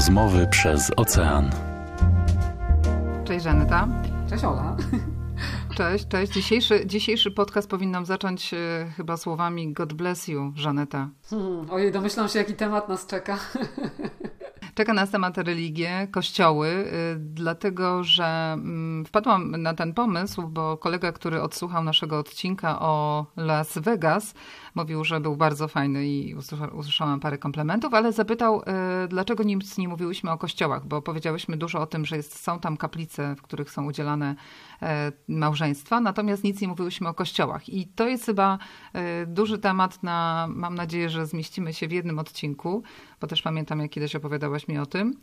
[0.00, 1.50] Rozmowy przez ocean.
[3.24, 3.88] Cześć Żaneta.
[4.30, 4.76] Cześć Ola.
[5.76, 6.32] Cześć, cześć.
[6.32, 11.08] Dzisiejszy, dzisiejszy podcast powinnam zacząć e, chyba słowami God bless you, Żaneta.
[11.30, 13.38] Hmm, ojej, domyślam się, jaki temat nas czeka.
[14.74, 21.12] Czeka nas temat religie, kościoły, y, dlatego że mm, wpadłam na ten pomysł, bo kolega,
[21.12, 24.34] który odsłuchał naszego odcinka o Las Vegas,
[24.74, 26.34] mówił, że był bardzo fajny i
[26.72, 28.64] usłyszałam parę komplementów, ale zapytał, y,
[29.08, 32.76] dlaczego nic nie mówiłyśmy o kościołach, bo powiedziałyśmy dużo o tym, że jest, są tam
[32.76, 34.34] kaplice, w których są udzielane
[34.82, 37.68] e, małżeństwa, natomiast nic nie mówiłyśmy o kościołach.
[37.68, 38.58] I to jest chyba
[38.92, 42.82] e, duży temat na, mam nadzieję, że zmieścimy się w jednym odcinku,
[43.20, 45.14] bo też pamiętam, jak kiedyś opowiadałaś mi o tym.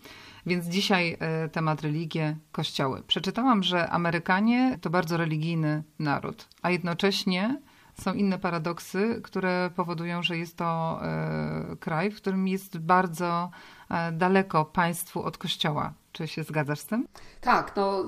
[0.45, 3.04] Więc dzisiaj e, temat religie, kościoły.
[3.07, 7.62] Przeczytałam, że Amerykanie to bardzo religijny naród, a jednocześnie
[8.01, 13.49] są inne paradoksy, które powodują, że jest to e, kraj, w którym jest bardzo
[13.89, 15.93] e, daleko państwu od kościoła.
[16.18, 17.07] Czy się zgadzasz z tym?
[17.41, 18.04] Tak, no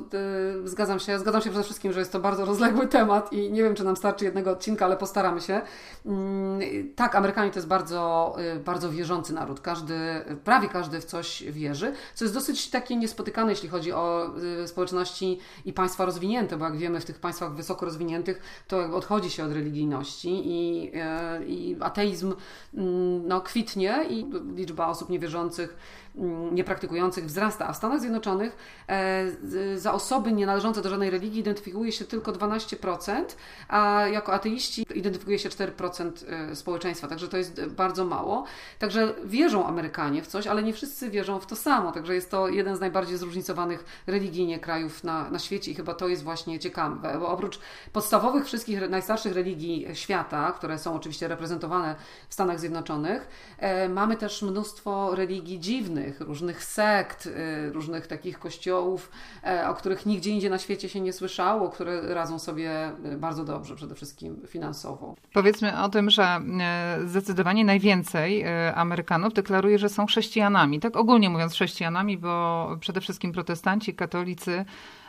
[0.64, 1.20] y, zgadzam się.
[1.20, 3.96] Zgadzam się przede wszystkim, że jest to bardzo rozległy temat i nie wiem, czy nam
[3.96, 5.62] starczy jednego odcinka, ale postaramy się.
[6.06, 6.62] Mm,
[6.96, 9.60] tak, Amerykanie to jest bardzo, y, bardzo wierzący naród.
[9.60, 9.96] Każdy,
[10.44, 14.32] prawie każdy w coś wierzy, co jest dosyć takie niespotykane, jeśli chodzi o
[14.64, 19.30] y, społeczności i państwa rozwinięte, bo jak wiemy, w tych państwach wysoko rozwiniętych to odchodzi
[19.30, 20.92] się od religijności i,
[21.48, 22.34] i ateizm
[22.74, 25.78] mm, no, kwitnie i liczba osób niewierzących
[26.20, 28.58] Mm, niepraktykujących wzrasta, a w Stanach Zjednoczonych
[28.90, 33.24] e, za osoby nie należące do żadnej religii identyfikuje się tylko 12%,
[33.68, 38.46] a jako ateiści identyfikuje się 4% e, społeczeństwa, także to jest bardzo mało.
[38.80, 42.48] Także wierzą Amerykanie w coś, ale nie wszyscy wierzą w to samo, także jest to
[42.48, 47.18] jeden z najbardziej zróżnicowanych religijnie krajów na, na świecie i chyba to jest właśnie ciekawe,
[47.20, 47.60] bo oprócz
[47.94, 51.96] podstawowych wszystkich najstarszych religii świata, które są oczywiście reprezentowane
[52.30, 53.28] w Stanach Zjednoczonych,
[53.58, 59.12] e, mamy też mnóstwo religii dziwnych, różnych, różnych sekt, y, różnych takich kościołów,
[59.44, 63.46] e, o których nigdzie indziej na świecie się nie słyszało, które radzą sobie y, bardzo
[63.46, 65.16] dobrze, przede wszystkim finansowo.
[65.34, 70.80] Powiedzmy o tym, że e, zdecydowanie najwięcej e, Amerykanów deklaruje, że są chrześcijanami.
[70.80, 74.66] Tak ogólnie mówiąc chrześcijanami, bo przede wszystkim protestanci, katolicy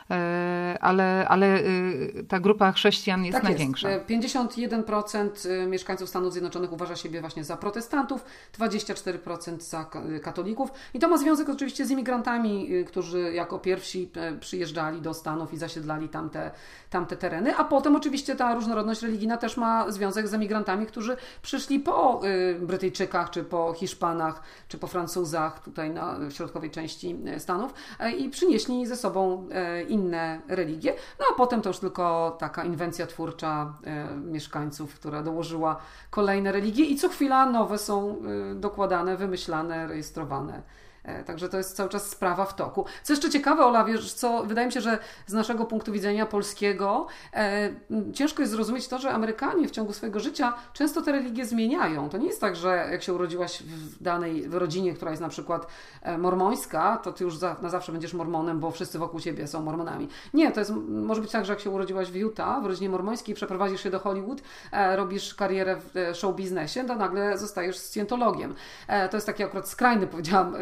[0.81, 3.89] ale, ale y, ta grupa chrześcijan jest tak największa.
[3.89, 4.05] Jest.
[4.05, 8.25] 51% y, mieszkańców Stanów Zjednoczonych uważa siebie właśnie za protestantów,
[8.59, 9.85] 24% za
[10.23, 10.71] katolików.
[10.93, 15.53] I to ma związek oczywiście z imigrantami, y, którzy jako pierwsi e, przyjeżdżali do Stanów
[15.53, 16.51] i zasiedlali tamte,
[16.89, 21.79] tamte tereny, a potem oczywiście ta różnorodność religijna też ma związek z emigrantami, którzy przyszli
[21.79, 22.21] po
[22.61, 28.85] Brytyjczykach, czy po Hiszpanach, czy po Francuzach tutaj na środkowej części Stanów e, i przynieśli
[28.85, 29.49] ze sobą
[29.87, 30.95] inne inne religie.
[31.19, 35.77] No a potem to już tylko taka inwencja twórcza e, mieszkańców, która dołożyła
[36.09, 38.15] kolejne religie i co chwila nowe są
[38.51, 40.61] e, dokładane, wymyślane, rejestrowane.
[41.03, 42.85] E, także to jest cały czas sprawa w toku.
[43.03, 44.97] Co jeszcze ciekawe, Ola, wiesz co, wydaje mi się, że
[45.27, 47.69] z naszego punktu widzenia polskiego e,
[48.13, 52.09] ciężko jest zrozumieć to, że Amerykanie w ciągu swojego życia często te religie zmieniają.
[52.09, 55.29] To nie jest tak, że jak się urodziłaś w danej w rodzinie, która jest na
[55.29, 55.67] przykład
[56.01, 59.61] e, mormońska, to ty już za, na zawsze będziesz mormonem, bo wszyscy wokół ciebie są
[59.61, 60.07] mormonami.
[60.33, 63.35] Nie, to jest, może być tak, że jak się urodziłaś w Utah, w rodzinie mormońskiej,
[63.35, 64.41] przeprowadzisz się do Hollywood,
[64.71, 68.55] e, robisz karierę w e, show biznesie, to nagle zostajesz scjentologiem.
[68.87, 70.55] E, to jest taki akurat skrajny, powiedziałam,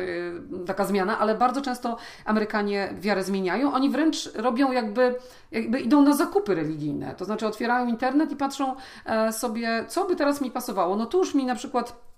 [0.65, 3.73] taka zmiana, ale bardzo często Amerykanie wiarę zmieniają.
[3.73, 5.15] Oni wręcz robią jakby,
[5.51, 7.15] jakby idą na zakupy religijne.
[7.15, 8.75] To znaczy otwierają internet i patrzą
[9.05, 10.95] e, sobie, co by teraz mi pasowało.
[10.95, 12.08] No tu już mi na przykład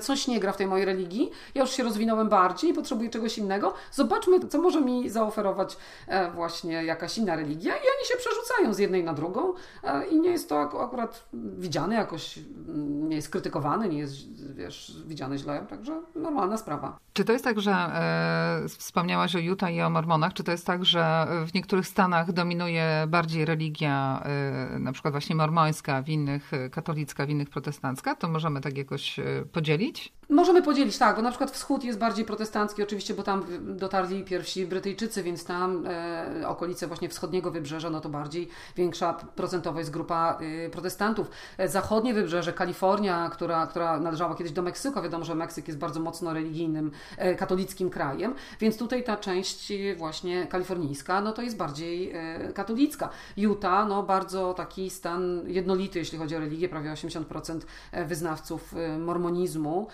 [0.00, 3.74] coś nie gra w tej mojej religii, ja już się rozwinąłem bardziej, potrzebuję czegoś innego.
[3.92, 5.76] Zobaczmy, co może mi zaoferować
[6.06, 7.72] e, właśnie jakaś inna religia.
[7.72, 9.52] I oni się przerzucają z jednej na drugą
[9.82, 14.92] e, i nie jest to akurat widziane jakoś, mm, nie jest krytykowany, nie jest, wiesz,
[15.06, 16.98] widziany źle, także normalna sprawa.
[17.12, 20.66] Czy to jest tak, że e, wspomniałaś o Utah i o mormonach, czy to jest
[20.66, 26.50] tak, że w niektórych stanach dominuje bardziej religia, e, na przykład właśnie mormońska, w innych
[26.70, 28.14] katolicka, w innych protestancka?
[28.14, 29.20] To możemy tak jakoś
[29.52, 30.16] podzielić podzielić?
[30.28, 34.66] Możemy podzielić, tak, bo na przykład wschód jest bardziej protestancki, oczywiście, bo tam dotarli pierwsi
[34.66, 40.38] Brytyjczycy, więc tam e, okolice właśnie wschodniego wybrzeża, no to bardziej większa procentowo jest grupa
[40.66, 41.30] e, protestantów.
[41.58, 46.00] E, zachodnie wybrzeże, Kalifornia, która, która należała kiedyś do Meksyku, wiadomo, że Meksyk jest bardzo
[46.00, 52.12] mocno religijnym, e, katolickim krajem, więc tutaj ta część właśnie kalifornijska, no to jest bardziej
[52.14, 53.08] e, katolicka.
[53.36, 57.60] Utah, no bardzo taki stan jednolity, jeśli chodzi o religię, prawie 80%
[57.92, 59.86] e, wyznawców mormonizmu mormonizmu,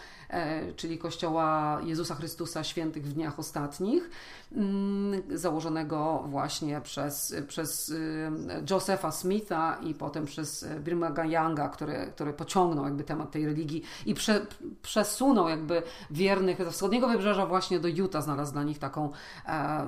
[0.77, 4.11] czyli Kościoła Jezusa Chrystusa Świętych w Dniach Ostatnich,
[4.53, 7.95] mm, założonego właśnie przez, przez
[8.71, 14.15] Josepha Smitha i potem przez Brighama Younga, który, który pociągnął jakby temat tej religii i
[14.15, 14.47] prze,
[14.83, 19.11] przesunął jakby wiernych ze wschodniego wybrzeża właśnie do Utah, znalazł dla nich taką,
[19.47, 19.87] e,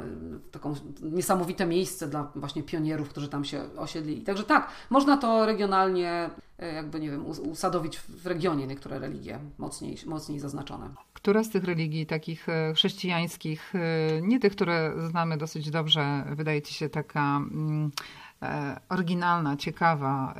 [0.50, 4.22] taką niesamowite miejsce dla właśnie pionierów, którzy tam się osiedlili.
[4.22, 6.30] Także tak, można to regionalnie e,
[6.72, 10.90] jakby, nie wiem, usadowić w regionie niektóre religie mocniej, mocniej zaznaczone.
[11.12, 13.72] Która z tych religii takich e, chrześcijańskich,
[14.22, 17.90] nie tych, które znamy dosyć dobrze, wydaje Ci się taka mm,
[18.88, 20.34] oryginalna, ciekawa,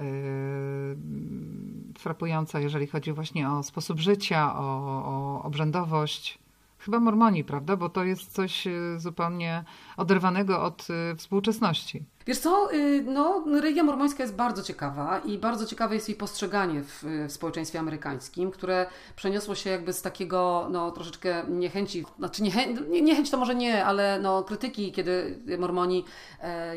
[1.99, 4.63] frapująca, jeżeli chodzi właśnie o sposób życia, o,
[5.05, 6.39] o obrzędowość?
[6.79, 7.77] Chyba Mormoni, prawda?
[7.77, 9.65] Bo to jest coś zupełnie
[9.97, 10.87] oderwanego od
[11.17, 12.05] współczesności.
[12.27, 16.83] Wiesz co, y, no, religia mormońska jest bardzo ciekawa i bardzo ciekawe jest jej postrzeganie
[16.83, 18.87] w, w, społeczeństwie amerykańskim, które
[19.17, 24.19] przeniosło się jakby z takiego, no, troszeczkę niechęci, znaczy niechęć, niechęć to może nie, ale
[24.23, 26.05] no, krytyki, kiedy mormoni
[26.41, 26.75] e,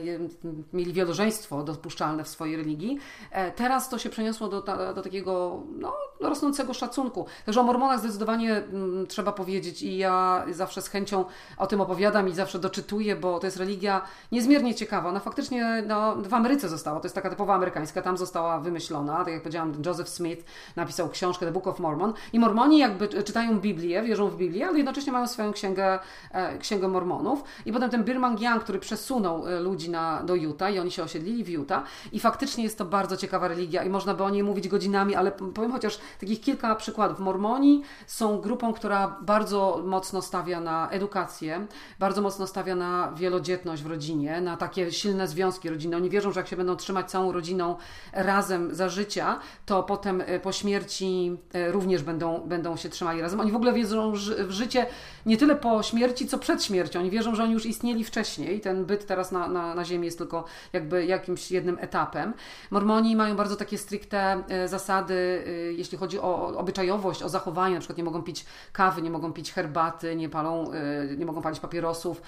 [0.74, 3.00] mieli wielożeństwo dopuszczalne w swojej religii.
[3.32, 4.62] E, teraz to się przeniosło do,
[4.96, 7.26] do takiego, no, rosnącego szacunku.
[7.46, 11.26] Także o mormonach zdecydowanie m, mm, trzeba powiedzieć i ja zawsze z chęcią
[11.58, 14.02] o tym opowiadam i zawsze doczytuję, bo to jest religia
[14.32, 15.10] niezmiernie ciekawa.
[15.10, 19.34] Ona faktycznie no, w Ameryce została, to jest taka typowa amerykańska, tam została wymyślona, tak
[19.34, 20.46] jak powiedziałam, Joseph Smith
[20.76, 22.14] napisał książkę The Book of Mormon.
[22.34, 26.00] I Mormoni jakby czytają Biblię, wierzą w Biblię, ale jednocześnie mają swoją księgę,
[26.32, 27.44] e, księgę Mormonów.
[27.66, 31.04] I potem ten Birman Young, który przesunął e, ludzi na, do Utah i oni się
[31.04, 34.44] osiedlili w Utah i faktycznie jest to bardzo ciekawa religia i można by o niej
[34.44, 37.20] mówić godzinami, ale powiem chociaż takich kilka przykładów.
[37.20, 41.68] Mormoni są grupą, która bardzo mocno stawia na edukację,
[42.00, 45.98] bardzo mocno stawia na wielodzietność w rodzinie, na takie silne związki rodzinne.
[45.98, 47.76] Oni wierzą, że jak się będą trzymać całą rodziną
[48.14, 53.40] razem za życia, to potem e, po śmierci e, również będą, będą się trzymali razem.
[53.40, 54.14] Oni w ogóle wierzą
[54.48, 54.86] w życie
[55.26, 57.00] nie tyle po śmierci, co przed śmiercią.
[57.00, 58.62] Oni wierzą, że oni już istnieli wcześniej.
[58.62, 62.34] Ten byt teraz na, na, na Ziemi jest tylko jakby jakimś jednym etapem.
[62.72, 65.44] Mormoni mają bardzo takie stricte e, zasady,
[65.78, 67.74] jeśli chodzi o obyczajowość, o zachowanie.
[67.74, 70.72] Na przykład nie mogą pić kawy, nie mogą pić herbaty, nie palą,
[71.18, 72.22] nie mogą palić papierosów,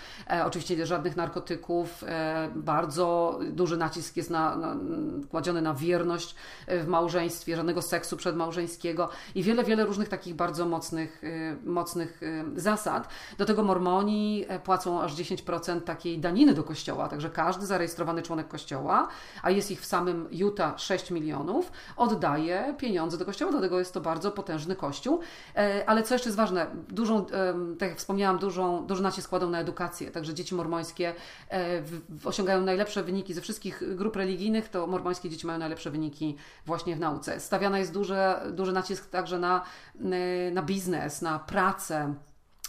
[0.46, 2.04] oczywiście żadnych narkotyków.
[2.56, 4.76] Bardzo bardzo duży nacisk jest na, na,
[5.32, 6.36] kładziony na wierność
[6.68, 12.22] w małżeństwie, żadnego seksu przedmałżeńskiego i wiele, wiele różnych takich bardzo mocnych, y, mocnych
[12.56, 13.08] zasad.
[13.38, 18.48] Do tego mormoni e, płacą aż 10% takiej daniny do kościoła, także każdy zarejestrowany członek
[18.48, 19.08] kościoła,
[19.44, 24.02] a jest ich w samym Utah 6 milionów, oddaje pieniądze do kościoła, dlatego jest to
[24.02, 25.20] bardzo potężny kościół.
[25.56, 27.26] E, ale co jeszcze jest ważne, dużą,
[27.80, 31.14] tak jak wspomniałam, dużą, duży nacisk kładą na edukację, także dzieci mormońskie
[31.52, 31.82] e,
[32.26, 36.36] osiągają najlepsze wyniki ze wszystkich grup religijnych, to mormońskie dzieci mają najlepsze wyniki
[36.66, 37.40] właśnie w nauce.
[37.40, 38.18] Stawiana jest duży,
[38.52, 39.64] duży nacisk także na,
[40.52, 42.14] na biznes, na pracę.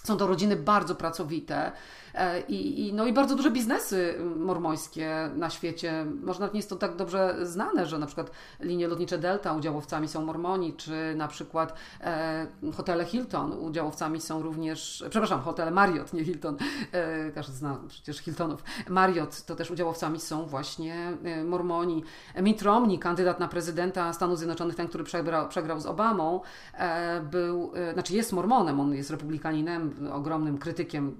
[0.04, 1.72] Są to rodziny bardzo pracowite.
[2.14, 6.06] E, I, i, no i bardzo duże biznesy mormońskie na świecie.
[6.22, 8.30] Może nawet nie jest to tak dobrze znane, że na przykład
[8.60, 15.04] linie lotnicze Delta udziałowcami są Mormoni, czy na przykład e, hotele Hilton udziałowcami są również,
[15.10, 16.56] przepraszam, hotele Marriott, nie Hilton,
[16.92, 18.64] e, każdy zna przecież Hiltonów.
[18.88, 22.04] Marriott to też udziałowcami są właśnie e, Mormoni.
[22.42, 26.40] Mitt Romney, kandydat na prezydenta Stanów Zjednoczonych, ten, który przegrał, przegrał z Obamą,
[26.74, 31.16] e, był, e, znaczy jest Mormonem, on jest republikaninem, ogromnym krytykiem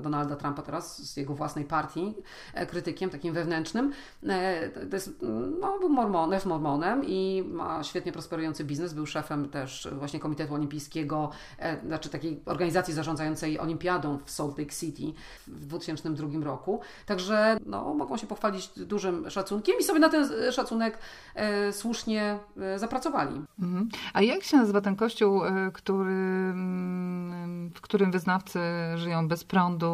[0.00, 2.14] Donalda Donalda Trumpa teraz z jego własnej partii,
[2.54, 3.92] e, krytykiem takim wewnętrznym.
[4.26, 5.22] E, to jest,
[5.60, 8.94] no, był mormon, jest mormonem i ma świetnie prosperujący biznes.
[8.94, 14.70] Był szefem też właśnie Komitetu Olimpijskiego, e, znaczy takiej organizacji zarządzającej olimpiadą w Salt Lake
[14.70, 15.02] City
[15.46, 16.80] w 2002 roku.
[17.06, 20.98] Także no, mogą się pochwalić dużym szacunkiem i sobie na ten szacunek
[21.34, 23.42] e, słusznie e, zapracowali.
[23.60, 23.88] Mhm.
[24.12, 25.40] A jak się nazywa ten kościół,
[25.72, 28.60] który, mm, w którym wyznawcy
[28.96, 29.92] żyją bez prądu,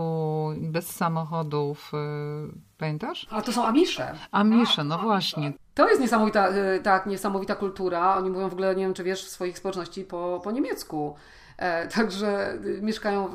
[0.57, 1.93] bez samochodów.
[1.95, 3.27] Y, pamiętasz?
[3.31, 4.15] A to są Amisze.
[4.33, 5.53] Amisze, no właśnie.
[5.75, 8.17] To jest niesamowita, y, tak, niesamowita kultura.
[8.17, 11.17] Oni mówią w ogóle, nie wiem czy wiesz, w swoich społeczności po, po niemiecku.
[11.61, 13.29] E, także y, mieszkają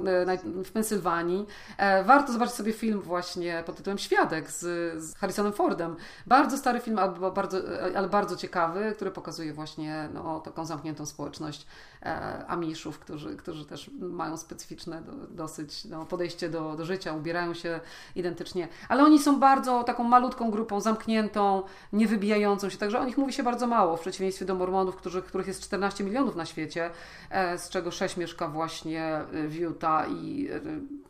[0.66, 1.46] w Pensylwanii.
[1.78, 4.60] E, warto zobaczyć sobie film właśnie pod tytułem Świadek z,
[5.04, 5.96] z Harrisonem Fordem.
[6.28, 7.58] Bardzo stary film, ale bardzo,
[7.96, 11.68] ale bardzo ciekawy, który pokazuje właśnie no, taką zamkniętą społeczność
[12.02, 17.80] e, Amiszów, którzy, którzy też mają specyficzne dosyć no, podejście do, do życia, ubierają się
[18.16, 21.64] identycznie, ale oni są bardzo taką malutką grupą, zamkniętą,
[21.94, 22.78] niewybitną przebijającą się.
[22.78, 26.04] Także o nich mówi się bardzo mało, w przeciwieństwie do Mormonów, którzy, których jest 14
[26.04, 26.90] milionów na świecie,
[27.30, 30.50] e, z czego 6 mieszka właśnie w Utah i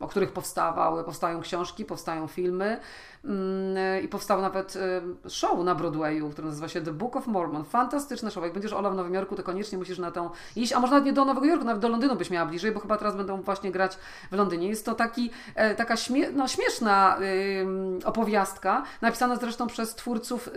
[0.00, 2.80] o których powstawały, powstają książki, powstają filmy.
[3.26, 4.74] Mm, I powstał nawet
[5.28, 7.64] show na Broadwayu, który nazywa się The Book of Mormon.
[7.64, 8.44] Fantastyczne show.
[8.44, 10.72] Jak będziesz Ola w Nowym Jorku, to koniecznie musisz na tą iść.
[10.72, 12.96] A może nawet nie do Nowego Jorku, nawet do Londynu byś miała bliżej, bo chyba
[12.96, 13.98] teraz będą właśnie grać
[14.30, 14.68] w Londynie.
[14.68, 17.18] Jest to taki, e, taka śmie no, śmieszna
[18.04, 20.50] opowiastka, napisana zresztą przez twórców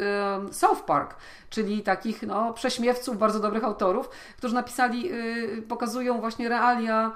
[0.51, 1.15] South Park,
[1.49, 7.11] czyli takich no, prześmiewców, bardzo dobrych autorów, którzy napisali, y, pokazują właśnie realia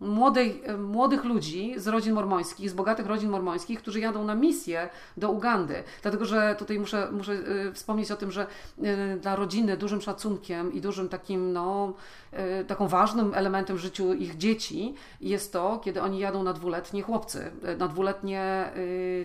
[0.00, 4.88] młodej, e, młodych ludzi z rodzin mormońskich, z bogatych rodzin mormońskich, którzy jadą na misję
[5.16, 5.82] do Ugandy.
[6.02, 8.46] Dlatego, że tutaj muszę, muszę e, wspomnieć o tym, że
[8.82, 11.92] e, dla rodziny dużym szacunkiem i dużym takim, no,
[12.66, 17.50] taką ważnym elementem w życiu ich dzieci jest to, kiedy oni jadą na dwuletnie chłopcy,
[17.78, 18.70] na dwuletnie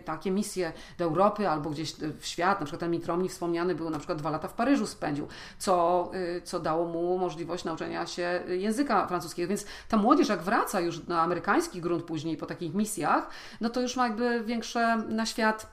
[0.05, 2.59] takie misje do Europy albo gdzieś w świat.
[2.59, 5.27] Na przykład ten Mitromni wspomniany był na przykład dwa lata w Paryżu spędził,
[5.57, 6.11] co,
[6.43, 9.49] co dało mu możliwość nauczenia się języka francuskiego.
[9.49, 13.29] Więc ta młodzież jak wraca wraca już na amerykański grunt później po takich misjach,
[13.61, 15.67] no to już ma jakby większe na świat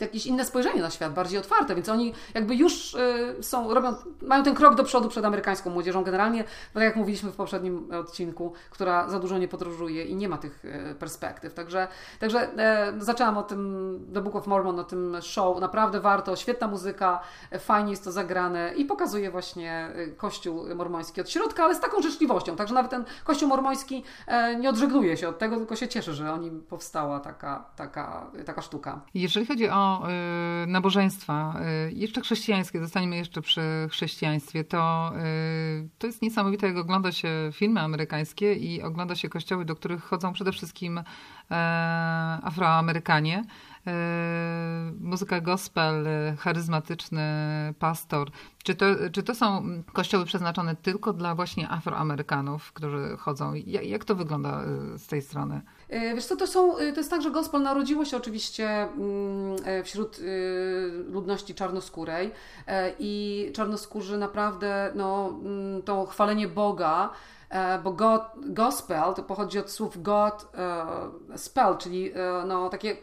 [0.00, 4.44] jakieś inne spojrzenie na świat, bardziej otwarte, więc oni jakby już e, są, robią, mają
[4.44, 6.44] ten krok do przodu przed amerykańską młodzieżą generalnie,
[6.74, 10.64] tak jak mówiliśmy w poprzednim odcinku, która za dużo nie podróżuje i nie ma tych
[10.64, 11.54] e, perspektyw.
[11.54, 11.88] Także,
[12.20, 12.48] także
[12.98, 17.20] zaczęłam o tym The Book of Mormon, o tym show, naprawdę warto, świetna muzyka,
[17.58, 22.56] fajnie jest to zagrane i pokazuje właśnie kościół mormoński od środka, ale z taką życzliwością,
[22.56, 24.04] także nawet ten kościół mormoński
[24.60, 28.62] nie odżegnuje się od tego, tylko się cieszy, że o nim powstała taka, taka, taka
[28.62, 29.00] sztuka.
[29.14, 30.08] Jeżeli chodzi o
[30.64, 33.60] y, nabożeństwa, y, jeszcze chrześcijańskie, zostaniemy jeszcze przy
[33.90, 39.64] chrześcijaństwie, to, y, to jest niesamowite, jak ogląda się filmy amerykańskie i ogląda się kościoły,
[39.64, 41.04] do których chodzą przede wszystkim e,
[42.42, 43.44] Afroamerykanie.
[43.86, 46.06] E, muzyka gospel,
[46.38, 47.22] charyzmatyczny
[47.78, 48.30] pastor.
[48.64, 53.54] Czy to, czy to są kościoły przeznaczone tylko dla właśnie Afroamerykanów, którzy chodzą?
[53.66, 55.60] Jak, to wygląda e, z tej strony?
[55.88, 60.20] E, wiesz co, to, są, to jest tak, że gospel narodziło się oczywiście mm, wśród
[61.08, 62.30] ludności czarnoskórej
[62.98, 67.10] i czarnoskórzy naprawdę no, mm, to chwalenie Boga
[67.84, 70.46] bo God, gospel to pochodzi od słów God
[71.36, 72.12] spell, czyli
[72.46, 72.96] no, takie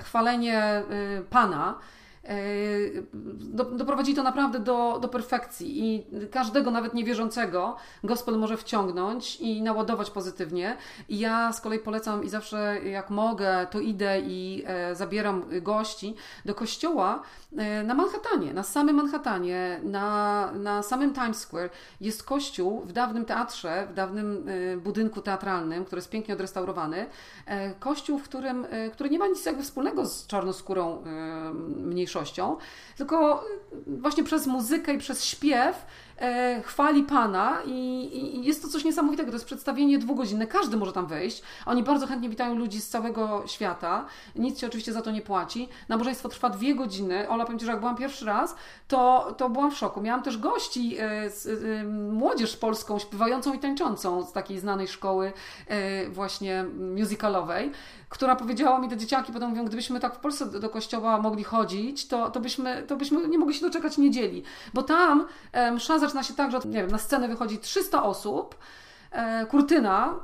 [0.00, 0.82] chwalenie
[1.20, 1.78] y, Pana,
[2.30, 3.06] y,
[3.72, 10.10] doprowadzi to naprawdę do, do perfekcji i każdego, nawet niewierzącego, gospel może wciągnąć i naładować
[10.10, 10.76] pozytywnie.
[11.08, 16.14] I ja z kolei polecam i zawsze jak mogę, to idę i e, zabieram gości
[16.44, 17.22] do kościoła,
[17.56, 23.24] E, na Manhattanie, na samym Manhattanie, na, na samym Times Square jest kościół w dawnym
[23.24, 27.06] teatrze, w dawnym e, budynku teatralnym, który jest pięknie odrestaurowany.
[27.46, 31.04] E, kościół, w którym, który nie ma nic jakby wspólnego z czarnoskórą
[32.12, 32.56] mniejszością,
[32.96, 33.44] tylko
[33.86, 35.86] właśnie przez muzykę i przez śpiew
[36.64, 37.70] chwali Pana i,
[38.12, 39.30] i, jest to coś niesamowitego.
[39.30, 41.42] To jest przedstawienie dwugodzinne, każdy może tam wejść.
[41.66, 44.04] Oni bardzo chętnie witają ludzi z całego świata.
[44.36, 45.68] Nic się oczywiście za to nie płaci.
[45.88, 47.28] Nabożeństwo trwa dwie godziny.
[47.28, 48.56] Ola, powiem Ci, że jak byłam pierwszy raz,
[48.88, 50.00] to, to byłam w szoku.
[50.00, 55.32] Miałam też gości, e, e, młodzież polską, śpiewającą i tańczącą z takiej znanej szkoły
[55.68, 56.64] e, właśnie
[56.96, 57.72] musicalowej
[58.12, 62.08] która powiedziała mi, te dzieciaki potem mówią, gdybyśmy tak w Polsce do, kościoła mogli chodzić,
[62.08, 64.42] to, to, byśmy, to byśmy nie mogli się doczekać niedzieli.
[64.74, 68.56] Bo tam e, msza zaczyna się tak, że nie wiem, na scenę wychodzi 300 osób,
[69.12, 70.14] e, kurtyna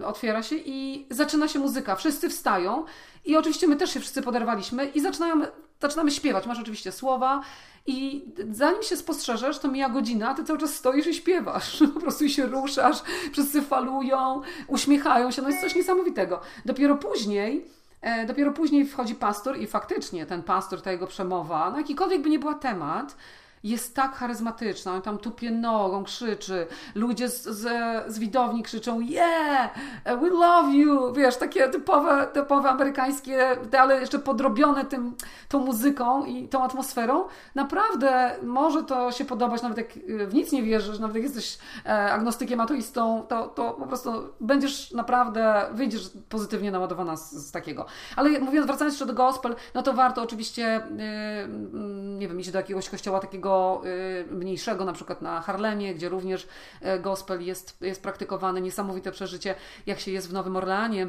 [0.00, 1.96] y, otwiera się i zaczyna się muzyka.
[1.96, 2.84] Wszyscy wstają
[3.24, 5.42] i oczywiście my też się wszyscy poderwaliśmy i zaczynają,
[5.80, 6.46] zaczynamy śpiewać.
[6.46, 7.42] Masz oczywiście słowa
[7.86, 11.82] i zanim się spostrzeżesz, to mija godzina, ty cały czas stoisz i śpiewasz.
[11.94, 15.42] Po prostu się ruszasz, wszyscy falują, uśmiechają się.
[15.42, 16.40] No jest coś niesamowitego.
[16.64, 17.66] Dopiero później
[18.00, 22.30] e, Dopiero później wchodzi pastor i faktycznie ten pastor, ta jego przemowa, no jakikolwiek by
[22.30, 23.16] nie była temat,
[23.64, 27.68] jest tak charyzmatyczna, on tam tupie nogą, krzyczy, ludzie z, z,
[28.12, 29.70] z widowni krzyczą yeah,
[30.04, 35.14] we love you, wiesz, takie typowe, typowe amerykańskie, ale jeszcze podrobione tym,
[35.48, 37.24] tą muzyką i tą atmosferą.
[37.54, 39.88] Naprawdę może to się podobać, nawet jak
[40.28, 44.10] w nic nie wierzysz, nawet jak jesteś e, agnostykiem, ateistą, to, to po prostu
[44.40, 47.86] będziesz naprawdę, wyjdziesz pozytywnie naładowana z, z takiego.
[48.16, 52.58] Ale mówiąc, wracając jeszcze do gospel, no to warto oczywiście, yy, nie wiem, iść do
[52.58, 53.45] jakiegoś kościoła takiego
[53.84, 56.48] Y, mniejszego, na przykład na Harlemie, gdzie również
[56.80, 59.54] e, gospel jest, jest praktykowany, niesamowite przeżycie,
[59.86, 61.08] jak się jest w Nowym Orleanie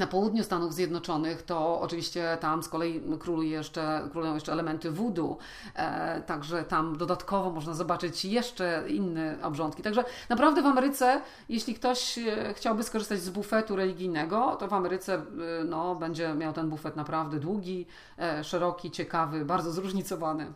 [0.00, 5.36] na południu Stanów Zjednoczonych to oczywiście tam z kolei króluje jeszcze, królują jeszcze elementy voodoo,
[5.74, 9.82] e, także tam dodatkowo można zobaczyć jeszcze inne obrządki.
[9.82, 15.14] Także naprawdę w Ameryce, jeśli ktoś e, chciałby skorzystać z bufetu religijnego, to w Ameryce
[15.14, 15.20] e,
[15.64, 17.86] no, będzie miał ten bufet naprawdę długi,
[18.18, 20.52] e, szeroki, ciekawy, bardzo zróżnicowany.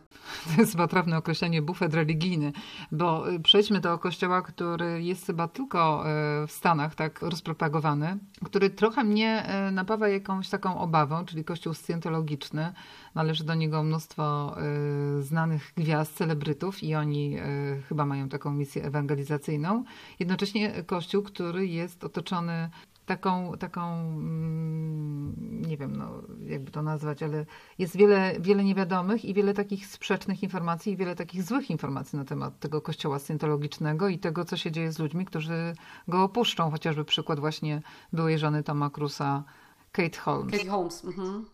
[0.55, 2.51] To jest chyba trafne określenie bufet religijny,
[2.91, 6.03] bo e, przejdźmy do kościoła, który jest chyba tylko
[6.47, 12.73] w Stanach tak rozpropagowany, który trochę mnie E, napawa jakąś taką obawą, czyli kościół scjentologiczny.
[13.15, 17.41] Należy do niego mnóstwo e, znanych gwiazd, celebrytów i oni e,
[17.89, 19.83] chyba mają taką misję ewangelizacyjną.
[20.19, 22.69] Jednocześnie kościół, który jest otoczony
[23.05, 26.11] taką, taką mm, nie wiem, no,
[26.47, 27.45] jakby to nazwać, ale
[27.79, 32.25] jest wiele, wiele niewiadomych i wiele takich sprzecznych informacji i wiele takich złych informacji na
[32.25, 35.75] temat tego kościoła scientologicznego i tego, co się dzieje z ludźmi, którzy
[36.07, 36.71] go opuszczą.
[36.71, 37.81] Chociażby przykład właśnie
[38.13, 39.43] byłej żony Toma Cruza,
[39.91, 40.57] Kate Holmes.
[40.57, 41.45] Kate Holmes, mhm.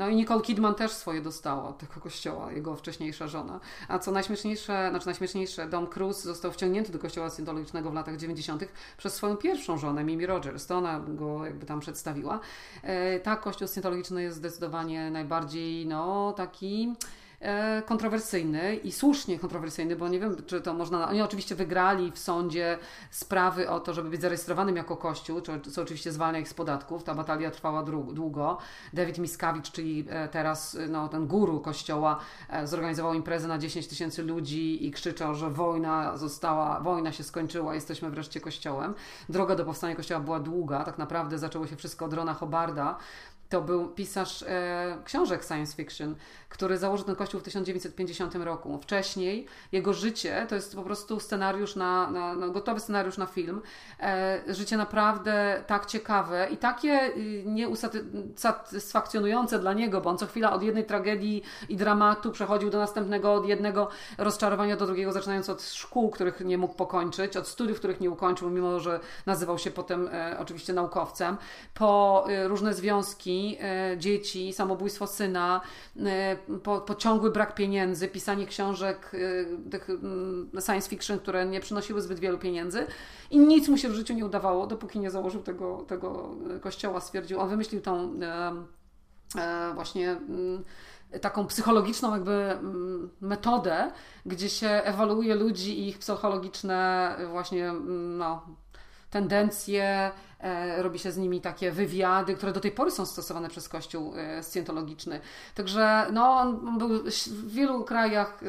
[0.00, 3.60] No i Nicole Kidman też swoje dostała od tego kościoła, jego wcześniejsza żona.
[3.88, 8.64] A co najśmieszniejsze, znaczy najśmieszniejsze, Dom Cruise został wciągnięty do kościoła scientologicznego w latach 90.
[8.98, 10.66] przez swoją pierwszą żonę, Mimi Rogers.
[10.66, 12.40] To ona go jakby tam przedstawiła.
[12.82, 16.94] E, tak, kościół scientologiczny jest zdecydowanie najbardziej, no, taki
[17.86, 21.08] kontrowersyjny i słusznie kontrowersyjny, bo nie wiem, czy to można.
[21.08, 22.78] Oni oczywiście wygrali w sądzie
[23.10, 25.40] sprawy o to, żeby być zarejestrowanym jako kościół,
[25.72, 27.04] co oczywiście zwalnia ich z podatków.
[27.04, 27.82] Ta batalia trwała
[28.12, 28.58] długo.
[28.92, 32.20] David Miskawicz, czyli e, teraz no, ten guru kościoła,
[32.50, 37.74] e, zorganizował imprezę na 10 tysięcy ludzi i krzyczał, że wojna została, wojna się skończyła,
[37.74, 38.94] jesteśmy wreszcie kościołem.
[39.28, 42.98] Droga do powstania kościoła była długa, tak naprawdę zaczęło się wszystko od Rona Hobarda,
[43.50, 46.14] to był pisarz e, książek science fiction,
[46.48, 48.78] który założył ten kościół w 1950 roku.
[48.82, 53.62] Wcześniej jego życie to jest po prostu scenariusz na, na, na gotowy scenariusz na film.
[54.00, 60.52] E, życie naprawdę tak ciekawe i takie y, nieusatysfakcjonujące dla niego, bo on co chwila
[60.52, 63.88] od jednej tragedii i dramatu przechodził do następnego, od jednego
[64.18, 68.50] rozczarowania do drugiego, zaczynając od szkół, których nie mógł pokończyć, od studiów, których nie ukończył,
[68.50, 71.36] mimo że nazywał się potem e, oczywiście naukowcem,
[71.74, 75.60] po y, różne związki E, dzieci, samobójstwo syna,
[76.06, 82.02] e, po, ciągły brak pieniędzy, pisanie książek e, tych mm, science fiction, które nie przynosiły
[82.02, 82.86] zbyt wielu pieniędzy.
[83.30, 87.40] I nic mu się w życiu nie udawało, dopóki nie założył tego, tego kościoła, stwierdził,
[87.40, 88.18] on wymyślił tą
[89.74, 90.64] właśnie mm,
[91.20, 93.92] taką psychologiczną jakby mm, metodę,
[94.26, 97.72] gdzie się ewaluuje ludzi i ich psychologiczne właśnie
[98.18, 98.46] no,
[99.10, 100.10] tendencje,
[100.78, 104.42] robi się z nimi takie wywiady, które do tej pory są stosowane przez Kościół e,
[104.42, 105.20] scjentologiczny.
[105.54, 106.88] Także no, on był
[107.26, 108.40] w wielu krajach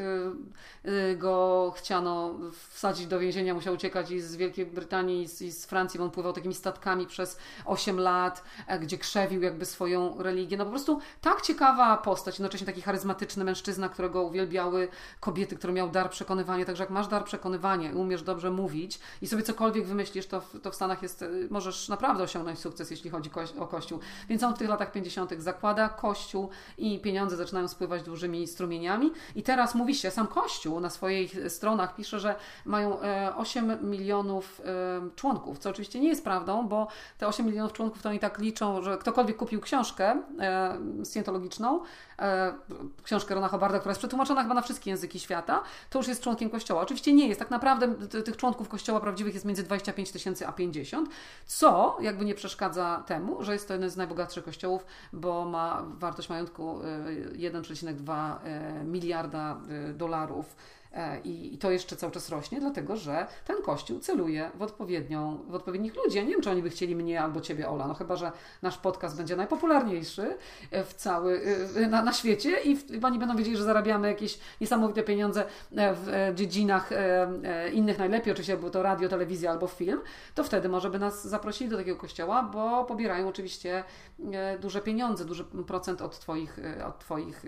[0.84, 2.34] e, go chciano
[2.70, 6.32] wsadzić do więzienia, musiał uciekać i z Wielkiej Brytanii i z, Francji, bo on pływał
[6.32, 8.44] takimi statkami przez 8 lat,
[8.80, 10.56] gdzie krzewił jakby swoją religię.
[10.56, 14.88] No po prostu tak ciekawa postać, jednocześnie taki charyzmatyczny mężczyzna, którego uwielbiały
[15.20, 16.64] kobiety, który miał dar przekonywania.
[16.64, 20.60] Także jak masz dar przekonywania i umiesz dobrze mówić i sobie cokolwiek wymyślisz, to w,
[20.60, 23.98] to w Stanach jest, możesz naprawdę osiągnąć sukces, jeśli chodzi o Kościół.
[24.28, 25.32] Więc on w tych latach 50.
[25.38, 29.10] zakłada Kościół i pieniądze zaczynają spływać dużymi strumieniami.
[29.34, 32.98] I teraz mówi się, sam Kościół na swoich stronach pisze, że mają
[33.36, 38.02] 8 e, milionów e, członków, co oczywiście nie jest prawdą, bo te 8 milionów członków
[38.02, 41.80] to oni tak liczą, że ktokolwiek kupił książkę e, scjentologiczną,
[43.02, 46.50] książkę Rona Hobbarda, która jest przetłumaczona chyba na wszystkie języki świata, to już jest członkiem
[46.50, 46.82] Kościoła.
[46.82, 47.40] Oczywiście nie jest.
[47.40, 51.08] Tak naprawdę tych członków Kościoła prawdziwych jest między 25 tysięcy a 50,
[51.46, 56.28] co jakby nie przeszkadza temu, że jest to jeden z najbogatszych kościołów, bo ma wartość
[56.28, 56.80] majątku
[57.32, 60.56] 1,2 y, y, miliarda y, dolarów
[60.94, 65.54] E, I, to jeszcze cały czas rośnie, dlatego że ten kościół celuje w, odpowiednią, w
[65.54, 66.16] odpowiednich ludzi.
[66.16, 68.78] Ja nie wiem, czy oni by chcieli mnie albo ciebie, Ola, no chyba, że nasz
[68.78, 70.36] podcast będzie najpopularniejszy
[70.70, 71.40] e, w cały,
[71.76, 76.32] e, na, na świecie i chyba nie będą wiedzieli, że zarabiamy jakieś niesamowite pieniądze w
[76.34, 76.90] dziedzinach
[77.72, 80.00] innych najlepiej, oczywiście, bo to radio, telewizja albo film,
[80.34, 83.84] to wtedy może by nas zaprosili do takiego kościoła, bo pobierają oczywiście
[84.60, 87.44] duże pieniądze, duży procent od Twoich, od twoich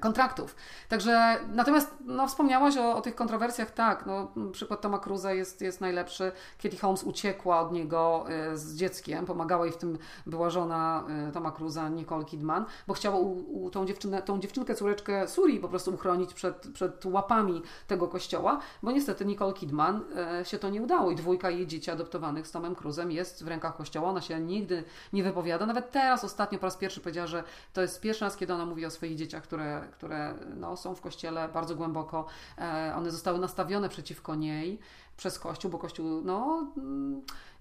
[0.00, 0.56] kontraktów.
[0.88, 5.80] Także natomiast no, wspomniałaś o, o, tych kontrowersjach, tak, no, przykład Toma Cruza jest, jest
[5.80, 6.32] najlepszy.
[6.62, 11.32] Katie Holmes uciekła od niego y, z dzieckiem, pomagała jej w tym była żona y,
[11.32, 15.68] Toma Cruza, Nicole Kidman, bo chciała u, u, tą, dziewczynę, tą dziewczynkę, córeczkę Suri po
[15.68, 20.00] prostu uchronić przed, przed łapami tego kościoła, bo niestety Nicole Kidman
[20.44, 23.76] się to nie udało i dwójka jej dzieci adoptowanych z Tomem Cruzem jest w rękach
[23.76, 27.82] kościoła, ona się nigdy nie wypowiada, nawet teraz ostatnio po raz pierwszy powiedziała, że to
[27.82, 31.00] jest pierwszy raz, kiedy ona mówi o swoich dzieciach, które które, które no, są w
[31.00, 32.26] kościele bardzo głęboko.
[32.96, 34.78] One zostały nastawione przeciwko niej
[35.16, 36.66] przez Kościół, bo Kościół no,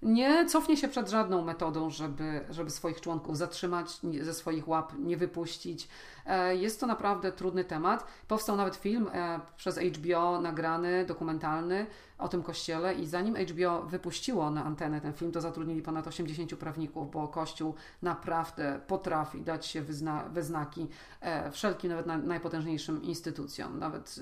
[0.02, 5.18] nie cofnie się przed żadną metodą, żeby, żeby swoich członków zatrzymać, ze swoich łap nie
[5.18, 5.88] wypuścić.
[6.26, 8.08] E, jest to naprawdę trudny temat.
[8.28, 11.86] Powstał nawet film e, przez HBO nagrany, dokumentalny
[12.18, 16.56] o tym kościele i zanim HBO wypuściło na antenę ten film, to zatrudnili ponad 80
[16.56, 20.88] prawników, bo Kościół naprawdę potrafi dać się wyzna we znaki
[21.22, 23.80] e, wszelkim, nawet najpotężniejszym instytucjom.
[23.80, 24.16] Nawet,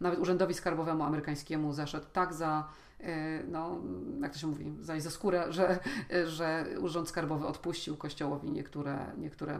[0.00, 2.68] nawet Urzędowi Skarbowemu amerykańskiemu zaszedł tak za
[3.48, 3.80] no,
[4.22, 5.78] jak to się mówi, zajść za skórę, że,
[6.26, 9.58] że Urząd Skarbowy odpuścił Kościołowi niektóre, niektóre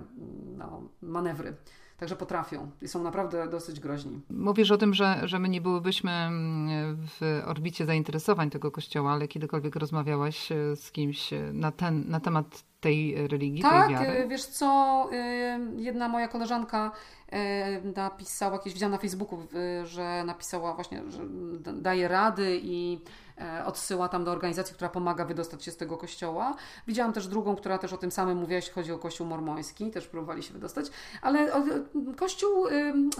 [0.56, 1.56] no, manewry.
[1.98, 4.20] Także potrafią i są naprawdę dosyć groźni.
[4.30, 9.28] Mówisz o tym, że, że my nie byłybyśmy mm, w orbicie zainteresowań tego kościoła, ale
[9.28, 14.18] kiedykolwiek rozmawiałaś e, z kimś na, ten, na temat tej religii, tak, tej wiary?
[14.18, 15.10] Tak, wiesz co,
[15.76, 16.92] jedna moja koleżanka
[17.96, 19.38] napisała, jakieś widziałam na Facebooku,
[19.84, 21.22] że napisała właśnie, że
[21.72, 23.27] daje rady i E,
[23.66, 26.54] odsyła tam do organizacji, która pomaga wydostać się z tego kościoła.
[26.86, 30.06] Widziałam też drugą, która też o tym samym mówiła, jeśli chodzi o kościół mormoński, też
[30.06, 30.86] próbowali się wydostać,
[31.22, 31.52] ale
[32.16, 32.66] kościół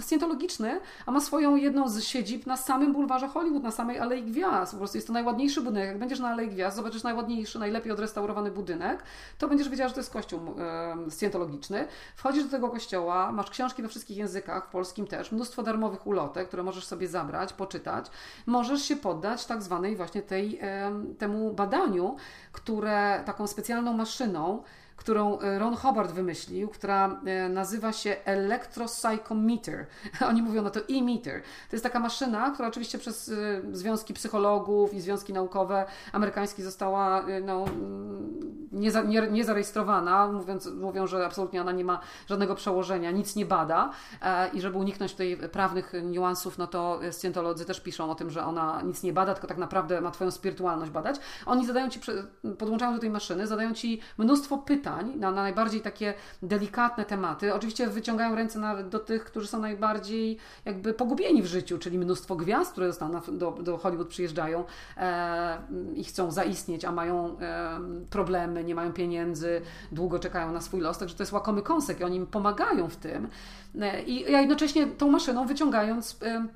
[0.00, 4.72] scjentologiczny, a ma swoją jedną z siedzib na samym bulwarze Hollywood, na samej Alei Gwiazd.
[4.72, 5.88] Po prostu jest to najładniejszy budynek.
[5.88, 9.02] Jak będziesz na Alei Gwiazd, zobaczysz najładniejszy, najlepiej odrestaurowany budynek,
[9.38, 10.40] to będziesz wiedziała, że to jest kościół
[11.10, 11.88] scjentologiczny.
[12.16, 16.48] Wchodzisz do tego kościoła, masz książki we wszystkich językach, w polskim też, mnóstwo darmowych ulotek,
[16.48, 18.06] które możesz sobie zabrać, poczytać.
[18.46, 20.60] Możesz się poddać tak zwanej właśnie właśnie tej,
[21.18, 22.16] temu badaniu,
[22.52, 24.62] które taką specjalną maszyną
[24.98, 29.86] którą e, Ron Hubbard wymyślił, która e, nazywa się Electropsychometer.
[30.30, 31.42] Oni mówią na to e-meter.
[31.42, 33.34] To jest taka maszyna, która oczywiście przez e,
[33.72, 37.64] związki psychologów i związki naukowe amerykańskie została no,
[38.72, 43.36] nie, za, nie, nie zarejestrowana, mówiąc, mówią, że absolutnie ona nie ma żadnego przełożenia, nic
[43.36, 43.90] nie bada
[44.52, 48.82] i żeby uniknąć tutaj prawnych niuansów, no to scjentolodzy też piszą o tym, że ona
[48.82, 51.16] nic nie bada, tylko tak naprawdę ma Twoją spirytualność badać.
[51.46, 52.00] Oni zadają Ci,
[52.58, 57.54] podłączają do tej maszyny, zadają Ci mnóstwo pytań, pytań na, na najbardziej takie delikatne tematy.
[57.54, 62.36] Oczywiście wyciągają ręce na, do tych, którzy są najbardziej jakby pogubieni w życiu, czyli mnóstwo
[62.36, 62.90] gwiazd, które
[63.32, 64.64] do, do Hollywood przyjeżdżają
[64.96, 65.58] e,
[65.94, 70.98] i chcą zaistnieć, a mają e, problemy, nie mają pieniędzy, długo czekają na swój los,
[70.98, 73.28] także to jest łakomy kąsek i oni im pomagają w tym.
[73.80, 76.46] E, I ja jednocześnie tą maszyną wyciągając e,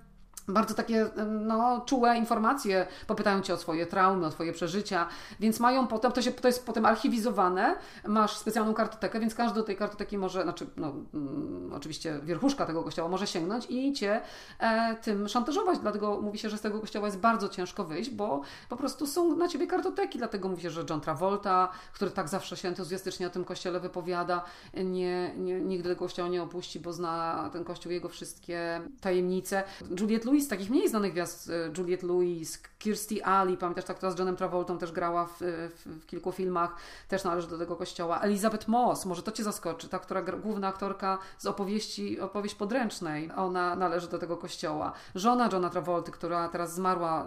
[0.49, 5.07] bardzo takie no, czułe informacje, popytają cię o swoje traumy, o twoje przeżycia,
[5.41, 7.77] więc mają potem, to, się, to jest potem archiwizowane,
[8.07, 12.83] masz specjalną kartotekę, więc każdy do tej kartoteki może, znaczy no, mm, oczywiście wierchuszka tego
[12.83, 14.21] kościoła może sięgnąć i cię
[14.59, 18.41] e, tym szantażować, dlatego mówi się, że z tego kościoła jest bardzo ciężko wyjść, bo
[18.69, 22.57] po prostu są na ciebie kartoteki, dlatego mówi się, że John Travolta, który tak zawsze
[22.57, 27.51] się entuzjastycznie o tym kościele wypowiada, nie, nie, nigdy tego kościoła nie opuści, bo zna
[27.53, 29.65] ten kościół, jego wszystkie tajemnice.
[30.01, 34.19] Juliette Louis, takich mniej znanych gwiazd, e, Juliette Louis, Kirstie Alley, pamiętasz, tak, która z
[34.19, 36.77] Johnem Travoltą też grała w, w, w, kilku filmach,
[37.09, 38.21] też należy do tego kościoła.
[38.21, 43.77] Elizabeth Moss, może to Cię zaskoczy, ta, która główna aktorka z opowieści, opowieść podręcznej, ona
[43.77, 44.93] należy do tego kościoła.
[45.15, 47.27] Żona Johna Travolty, która teraz zmarła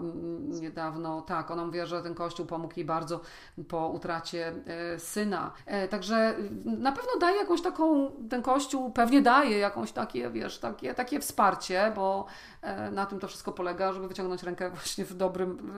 [0.61, 3.19] niedawno, tak, ona mówiła, że ten kościół pomógł jej bardzo
[3.67, 5.51] po utracie e, syna.
[5.65, 10.93] E, także na pewno daje jakąś taką, ten kościół pewnie daje jakąś takie, wiesz, takie,
[10.93, 12.25] takie wsparcie, bo
[12.61, 15.71] e, na tym to wszystko polega, żeby wyciągnąć rękę właśnie w dobrym,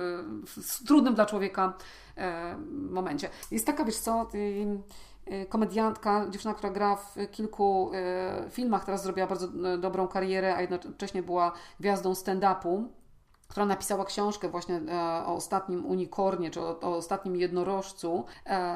[0.45, 1.73] w trudnym dla człowieka
[2.17, 2.58] e,
[2.89, 3.30] momencie.
[3.51, 4.27] Jest taka, wiesz co,
[5.25, 10.62] e, komediantka, dziewczyna, która gra w kilku e, filmach, teraz zrobiła bardzo dobrą karierę, a
[10.62, 12.84] jednocześnie była gwiazdą stand-upu
[13.47, 14.82] która napisała książkę właśnie
[15.25, 18.25] o ostatnim unikornie, czy o, o ostatnim jednorożcu.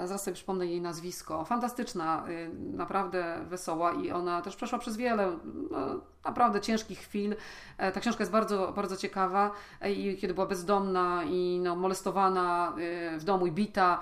[0.05, 1.45] Zaraz sobie przypomnę jej nazwisko.
[1.45, 5.37] Fantastyczna, naprawdę wesoła i ona też przeszła przez wiele
[5.71, 7.35] no, naprawdę ciężkich chwil.
[7.77, 12.73] E, ta książka jest bardzo, bardzo ciekawa e, i kiedy była bezdomna i no, molestowana
[13.13, 13.99] e, w domu i bita,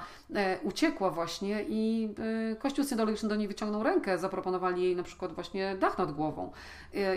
[0.64, 2.10] uciekła właśnie i
[2.60, 6.52] Kościół syndologiczny do niej wyciągnął rękę, zaproponowali jej na przykład właśnie dach nad głową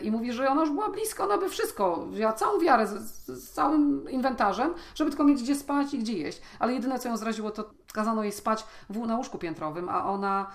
[0.03, 3.51] i mówi, że ona już była blisko, ona by wszystko, wzięła całą wiarę z, z
[3.51, 7.51] całym inwentarzem, żeby tylko mieć gdzie spać i gdzie jeść, ale jedyne co ją zraziło
[7.51, 10.47] to kazano jej spać w, na łóżku piętrowym, a ona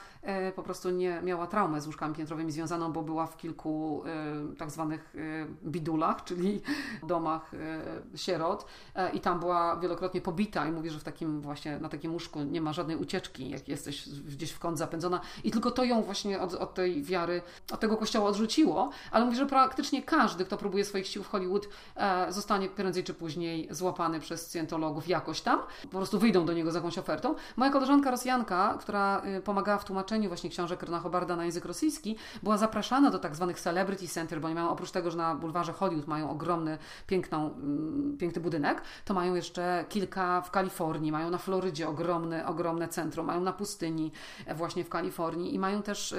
[0.55, 4.71] po prostu nie miała traumę z łóżkami piętrowymi związaną, bo była w kilku e, tak
[4.71, 6.61] zwanych e, bidulach, czyli
[7.03, 11.79] domach e, sierot e, i tam była wielokrotnie pobita i mówi, że w takim właśnie,
[11.79, 15.21] na takim łóżku nie ma żadnej ucieczki, jak jesteś gdzieś w kąt zapędzona.
[15.43, 17.41] I tylko to ją właśnie od, od tej wiary,
[17.73, 21.69] od tego kościoła odrzuciło, ale mówi, że praktycznie każdy, kto próbuje swoich sił w Hollywood,
[21.95, 26.71] e, zostanie prędzej czy później złapany przez scjentologów jakoś tam, po prostu wyjdą do niego
[26.71, 31.45] z jakąś ofertą, Moja koleżanka Rosjanka, która pomagała w tłumaczeniu właśnie książek Rona Hobarda na
[31.45, 35.17] język rosyjski, była zapraszana do tak zwanych celebrity Center, bo oni mają oprócz tego, że
[35.17, 36.77] na bulwarze Hollywood mają ogromny,
[37.07, 42.87] piękną, mm, piękny budynek, to mają jeszcze kilka w Kalifornii, mają na Florydzie ogromne, ogromne
[42.87, 44.11] centrum, mają na pustyni
[44.45, 46.15] e, właśnie w Kalifornii i mają też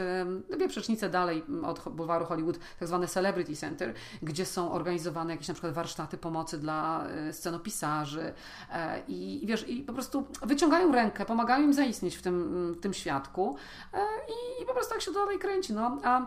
[0.50, 5.54] dwie przecznice dalej od bulwaru Hollywood, tak zwane Celebrity Center, gdzie są organizowane jakieś na
[5.54, 8.32] przykład warsztaty pomocy dla e, scenopisarzy
[9.08, 12.94] i, i wiesz, i po prostu wyciągają rękę, pomagają im zaistnieć w tym, w tym
[12.94, 13.56] świadku
[14.28, 15.72] i, i po prostu tak się dalej kręci.
[15.72, 15.98] No.
[16.04, 16.26] A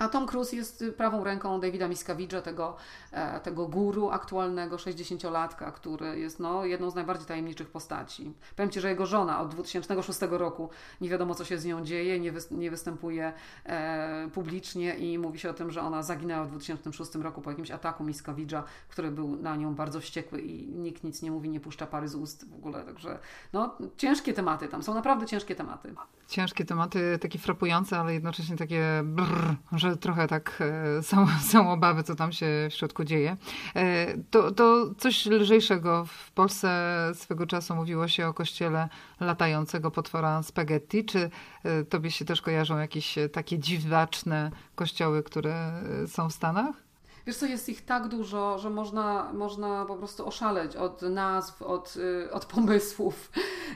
[0.00, 2.76] a Tom Cruise jest prawą ręką Davida Miscavige, tego,
[3.12, 8.32] e, tego guru aktualnego 60-latka, który jest no, jedną z najbardziej tajemniczych postaci.
[8.56, 12.20] Powiem Ci, że jego żona od 2006 roku nie wiadomo, co się z nią dzieje,
[12.20, 13.32] nie, wy, nie występuje
[13.64, 17.70] e, publicznie i mówi się o tym, że ona zaginęła w 2006 roku po jakimś
[17.70, 21.86] ataku Miscavige'a, który był na nią bardzo wściekły i nikt nic nie mówi, nie puszcza
[21.86, 22.84] pary z ust w ogóle.
[22.84, 23.18] Także
[23.52, 25.94] no, ciężkie tematy tam, są naprawdę ciężkie tematy.
[26.28, 30.58] Ciężkie tematy, takie frapujące, ale jednocześnie takie brrr, że trochę tak
[30.98, 33.36] e, są, są obawy, co tam się w środku dzieje.
[33.76, 36.04] E, to, to coś lżejszego.
[36.04, 36.70] W Polsce
[37.14, 38.88] swego czasu mówiło się o kościele
[39.20, 41.04] latającego potwora spaghetti.
[41.04, 41.30] Czy
[41.64, 45.72] e, tobie się też kojarzą jakieś takie dziwaczne kościoły, które
[46.06, 46.89] są w Stanach?
[47.26, 51.96] Wiesz co, jest ich tak dużo, że można, można po prostu oszaleć od nazw, od,
[51.96, 53.30] y, od pomysłów.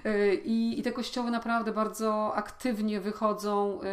[0.07, 3.87] Y, I, I te kościoły naprawdę bardzo aktywnie wychodzą y,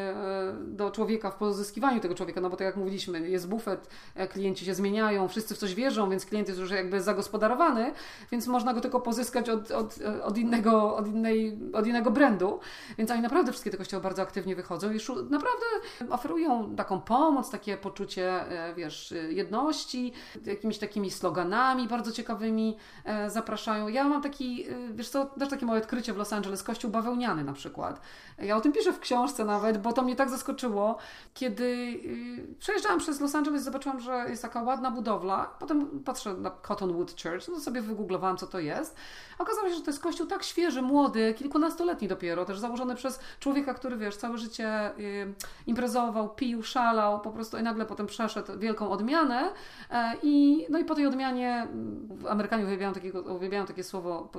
[0.68, 4.66] do człowieka w pozyskiwaniu tego człowieka, no bo tak jak mówiliśmy, jest bufet, e, klienci
[4.66, 7.94] się zmieniają, wszyscy w coś wierzą, więc klient jest już jakby zagospodarowany,
[8.32, 12.60] więc można go tylko pozyskać od, od, od, innego, od, innej, od innego brandu.
[12.98, 14.98] Więc oni naprawdę wszystkie te kościoły bardzo aktywnie wychodzą i
[15.30, 15.66] naprawdę
[16.10, 20.14] oferują taką pomoc, takie poczucie, e, wiesz, jedności,
[20.46, 23.88] jakimiś takimi sloganami bardzo ciekawymi e, zapraszają.
[23.88, 27.44] Ja mam taki, e, wiesz co, też takie małe odkrycie w Los Angeles, kościół bawełniany
[27.44, 28.02] na przykład.
[28.38, 30.98] Ja o tym piszę w książce nawet, bo to mnie tak zaskoczyło,
[31.34, 32.00] kiedy
[32.54, 37.22] e, przejeżdżałam przez Los Angeles, zobaczyłam, że jest taka ładna budowla, potem patrzę na Cottonwood
[37.24, 38.96] Church, no sobie wygooglowałam, co to jest.
[39.40, 43.74] Okazało się, że to jest kościół tak świeży, młody, kilkunastoletni dopiero, też założony przez człowieka,
[43.74, 44.92] który, wiesz, całe życie
[45.68, 50.86] imprezował, pił, szalał, po prostu i nagle potem przeszedł wielką odmianę E, I, no i
[50.86, 54.32] po tej odmianie mm, Amerykanie uwielbiają, takiego, uwielbiają takie słowo,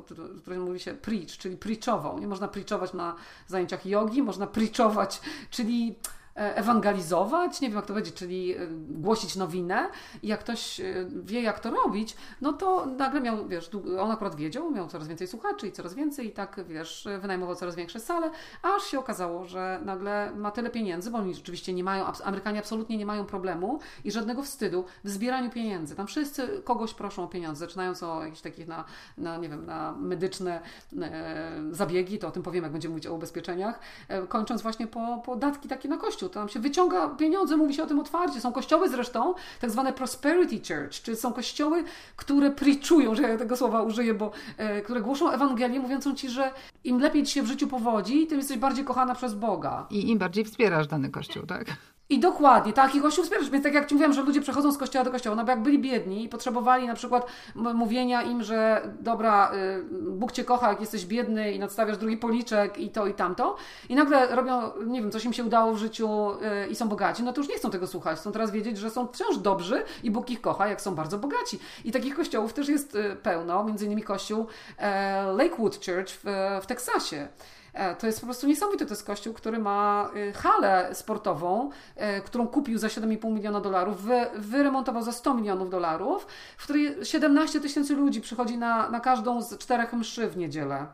[0.42, 2.18] które mówi się preach, czyli preachował.
[2.18, 3.14] Nie można preachować na
[3.46, 5.94] zajęciach jogi, można preachować, czyli
[6.34, 9.88] ewangelizować, nie wiem jak to będzie, czyli e, głosić nowinę
[10.22, 10.84] i jak ktoś e,
[11.22, 15.26] wie jak to robić, no to nagle miał, wiesz, on akurat wiedział, miał coraz więcej
[15.26, 18.30] słuchaczy i coraz więcej i tak, wiesz, wynajmował coraz większe sale,
[18.62, 22.96] aż się okazało, że nagle ma tyle pieniędzy, bo oni rzeczywiście nie mają, Amerykanie absolutnie
[22.96, 25.96] nie mają problemu i żadnego wstydu w zbieraniu pieniędzy.
[25.96, 28.84] Tam wszyscy kogoś proszą o pieniądze, zaczynając o jakichś takich na,
[29.18, 30.60] na nie wiem, na medyczne
[31.02, 35.22] e, zabiegi, to o tym powiem, jak będziemy mówić o ubezpieczeniach, e, kończąc właśnie po,
[35.24, 38.40] po datki takie na kościół, to tam się wyciąga pieniądze, mówi się o tym otwarcie.
[38.40, 41.84] Są kościoły zresztą, tak zwane prosperity church, czyli są kościoły,
[42.16, 46.52] które preachują, że ja tego słowa użyję, bo e, które głoszą Ewangelię, mówiącą ci, że
[46.84, 49.86] im lepiej ci się w życiu powodzi, tym jesteś bardziej kochana przez Boga.
[49.90, 51.64] I im bardziej wspierasz dany kościół, tak?
[52.12, 53.50] I dokładnie, tak, i Kościół wspierasz.
[53.50, 55.62] Więc tak jak Ci mówiłam, że ludzie przechodzą z kościoła do kościoła, no bo jak
[55.62, 60.80] byli biedni i potrzebowali na przykład mówienia im, że dobra, y, Bóg Cię kocha, jak
[60.80, 63.56] jesteś biedny i nadstawiasz drugi policzek i to i tamto
[63.88, 67.22] i nagle robią, nie wiem, coś im się udało w życiu y, i są bogaci,
[67.22, 68.18] no to już nie chcą tego słuchać.
[68.18, 71.58] Chcą teraz wiedzieć, że są wciąż dobrzy i Bóg ich kocha, jak są bardzo bogaci.
[71.84, 74.46] I takich kościołów też jest y, pełno, między innymi kościół
[74.78, 76.24] e, Lakewood Church w,
[76.62, 77.28] w Teksasie.
[77.74, 78.86] E, to jest po prostu niesamowite.
[78.86, 84.02] To jest kościół, który ma y, halę sportową, e, którą kupił za 7,5 miliona dolarów,
[84.02, 89.42] wy, wyremontował za 100 milionów dolarów, w której 17 tysięcy ludzi przychodzi na, na każdą
[89.42, 90.86] z czterech mszy w niedzielę.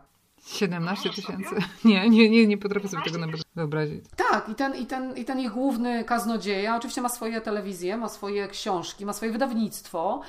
[0.47, 1.55] 17 tysięcy?
[1.85, 3.19] Nie, nie, nie, nie potrafię sobie tego
[3.57, 4.05] wyobrazić.
[4.31, 8.09] Tak, i ten, i, ten, i ten ich główny kaznodzieja oczywiście ma swoje telewizje, ma
[8.09, 10.21] swoje książki, ma swoje wydawnictwo,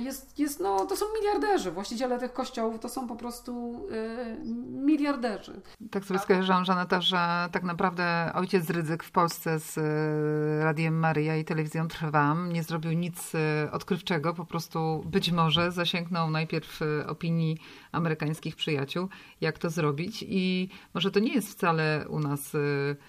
[0.00, 1.70] jest, jest, no, to są miliarderzy.
[1.70, 4.36] Właściciele tych kościołów to są po prostu y,
[4.68, 5.60] miliarderzy.
[5.90, 11.36] Tak sobie skojarzyłam, Żaneta, że tak naprawdę ojciec Rydzyk w Polsce z y, Radiem Maryja
[11.36, 13.32] i telewizją Trwam nie zrobił nic
[13.72, 17.58] odkrywczego, po prostu być może zasięgnął najpierw opinii
[17.92, 19.08] amerykańskich przyjaciół,
[19.40, 22.52] jak to zrobić i może to nie jest wcale u nas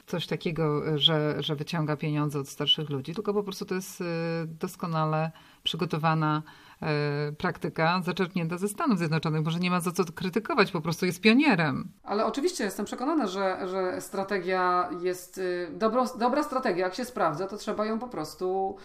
[0.05, 4.03] coś takiego, że, że wyciąga pieniądze od starszych ludzi, tylko po prostu to jest
[4.45, 5.31] doskonale
[5.67, 6.43] przygotowana
[6.81, 9.43] e, praktyka zaczerpnięta ze Stanów Zjednoczonych.
[9.45, 11.91] Może nie ma za co krytykować, po prostu jest pionierem.
[12.03, 16.85] Ale oczywiście jestem przekonana, że, że strategia jest y, dobrą, dobra strategia.
[16.85, 18.77] Jak się sprawdza, to trzeba ją po prostu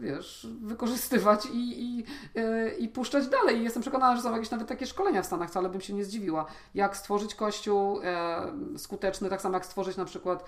[0.00, 2.04] wiesz, wykorzystywać i, i,
[2.36, 3.58] e, i puszczać dalej.
[3.58, 6.04] I jestem przekonana, że są jakieś nawet takie szkolenia w Stanach, wcale bym się nie
[6.04, 6.46] zdziwiła.
[6.74, 10.44] Jak stworzyć kościół e, skuteczny, tak samo jak stworzyć na przykład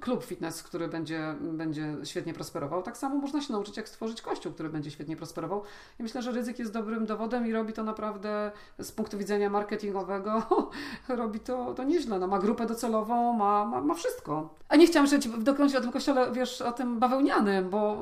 [0.00, 2.82] klub fitness, który będzie, będzie świetnie prosperował.
[2.82, 5.62] Tak samo można się nauczyć, jak stworzyć kościół, który będzie świetnie prosperował.
[6.00, 10.42] I myślę, że ryzyk jest dobrym dowodem i robi to naprawdę z punktu widzenia marketingowego,
[11.08, 12.18] robi to, to nieźle.
[12.18, 14.54] No, ma grupę docelową, ma, ma, ma wszystko.
[14.68, 17.97] A nie chciałam jeszcze dokończyć o tym kościele, wiesz, o tym bawełnianym, bo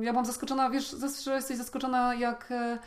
[0.00, 2.78] ja byłam zaskoczona, wiesz, że jesteś zaskoczona, jak, e,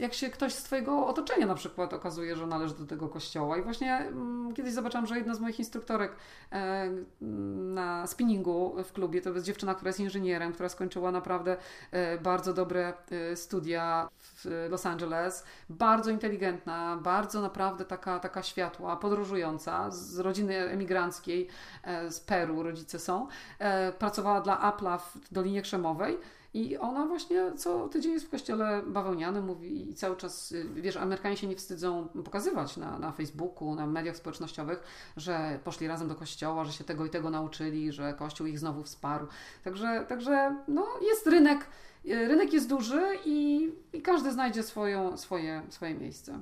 [0.00, 3.58] jak się ktoś z Twojego otoczenia na przykład okazuje, że należy do tego kościoła.
[3.58, 6.16] I właśnie mm, kiedyś zobaczyłam, że jedna z moich instruktorek
[6.52, 11.56] e, na spinningu w klubie to jest dziewczyna, która jest inżynierem, która skończyła naprawdę
[11.90, 12.92] e, bardzo dobre
[13.34, 15.44] studia w Los Angeles.
[15.68, 21.48] Bardzo inteligentna, bardzo naprawdę taka, taka światła, podróżująca, z rodziny emigranckiej
[22.08, 23.26] z Peru, rodzice są.
[23.98, 26.18] Pracowała dla Apple'a w Dolinie Krzemowej
[26.54, 30.96] i ona właśnie co tydzień jest w kościele bawełnianym, mówi i cały czas, y, wiesz,
[30.96, 34.82] Amerykanie się nie wstydzą pokazywać na, na Facebooku, na mediach społecznościowych,
[35.16, 38.82] że poszli razem do kościoła, że się tego i tego nauczyli, że kościół ich znowu
[38.82, 39.26] wsparł.
[39.64, 41.66] Także, także no, jest rynek,
[42.06, 46.40] y, rynek jest duży i, i każdy znajdzie swoją, swoje, swoje miejsce.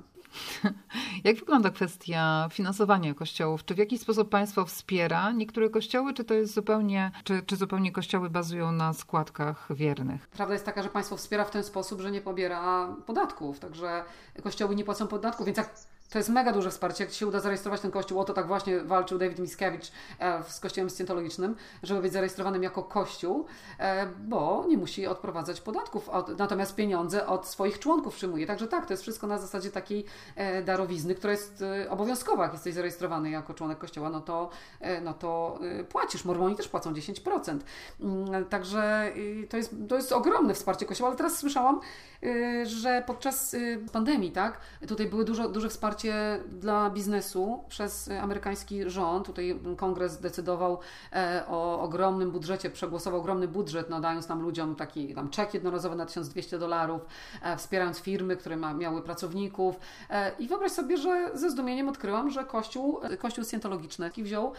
[1.23, 3.65] Jak wygląda kwestia finansowania kościołów?
[3.65, 7.91] Czy w jakiś sposób państwo wspiera niektóre kościoły, czy to jest zupełnie, czy, czy zupełnie
[7.91, 10.27] kościoły bazują na składkach wiernych?
[10.27, 14.03] Prawda jest taka, że państwo wspiera w ten sposób, że nie pobiera podatków, także
[14.43, 15.75] kościoły nie płacą podatków, więc jak
[16.13, 17.03] to jest mega duże wsparcie.
[17.03, 20.43] Jak Ci się uda zarejestrować ten kościół, o to tak właśnie walczył David Miskiewicz e,
[20.47, 23.45] z kościołem scjentologicznym, żeby być zarejestrowanym jako kościół,
[23.79, 28.47] e, bo nie musi odprowadzać podatków, natomiast pieniądze od swoich członków przyjmuje.
[28.47, 32.43] Także tak, to jest wszystko na zasadzie takiej e, darowizny, która jest obowiązkowa.
[32.43, 34.49] Jak jesteś zarejestrowany jako członek kościoła, no to,
[35.01, 36.25] no to płacisz.
[36.25, 37.59] Mormoni też płacą 10%.
[37.99, 39.13] Mm, także
[39.49, 41.79] to jest, to jest ogromne wsparcie kościoła, ale teraz słyszałam,
[42.63, 43.55] że podczas
[43.91, 49.25] pandemii, tak, tutaj były dużo, duże wsparcie wsparcie dla biznesu przez amerykański rząd.
[49.25, 50.79] Tutaj kongres zdecydował
[51.13, 56.05] e, o ogromnym budżecie, przegłosował ogromny budżet, nadając nam ludziom taki tam czek jednorazowy na
[56.05, 57.01] 1200 dolarów,
[57.41, 59.75] e, wspierając firmy, które ma, miały pracowników.
[60.09, 64.53] E, I wyobraź sobie, że ze zdumieniem odkryłam, że Kościół, Kościół Scientologiczny wziął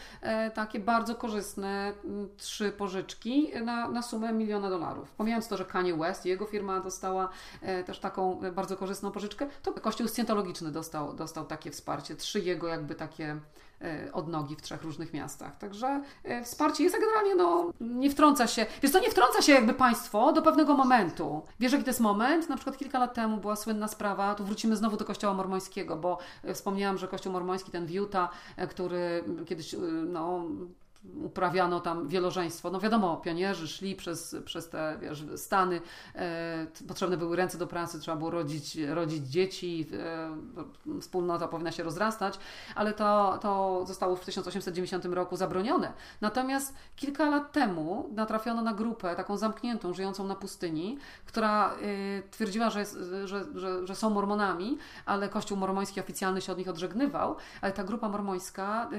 [0.55, 1.93] takie bardzo korzystne
[2.37, 5.13] trzy pożyczki na, na sumę miliona dolarów.
[5.13, 7.29] Pomijając to, że Kanye West, jego firma dostała
[7.87, 12.69] też taką bardzo korzystną pożyczkę, to Kościół Scientologiczny dostał, dostał dostał takie wsparcie, trzy jego
[12.69, 13.41] jakby takie
[13.81, 15.59] e, odnogi w trzech różnych miastach.
[15.59, 19.75] Także e, wsparcie jest, generalnie no, nie wtrąca się, wiesz to nie wtrąca się jakby
[19.75, 21.43] państwo do pewnego momentu.
[21.61, 22.49] Wiesz jaki to jest moment?
[22.49, 26.19] Na przykład kilka lat temu była słynna sprawa, tu wrócimy znowu do kościoła mormońskiego, bo
[26.45, 28.31] e, wspomniałam, że kościół mormoński, ten w Utah,
[28.69, 30.45] który kiedyś no,
[31.23, 32.71] uprawiano tam wielożeństwo.
[32.71, 35.81] No wiadomo, pionierzy szli przez, przez te wiesz, Stany,
[36.15, 39.87] e, potrzebne były ręce do pracy, trzeba było rodzić, rodzić dzieci,
[40.89, 42.39] e, wspólnota powinna się rozrastać,
[42.75, 45.93] ale to, to zostało w 1890 roku zabronione.
[46.21, 51.77] Natomiast kilka lat temu natrafiono na grupę taką zamkniętą, żyjącą na pustyni, która e,
[52.31, 52.85] twierdziła, że,
[53.25, 57.85] że, że, że są mormonami, ale kościół mormoński oficjalny się od nich odżegnywał, ale ta
[57.85, 58.91] grupa mormońska,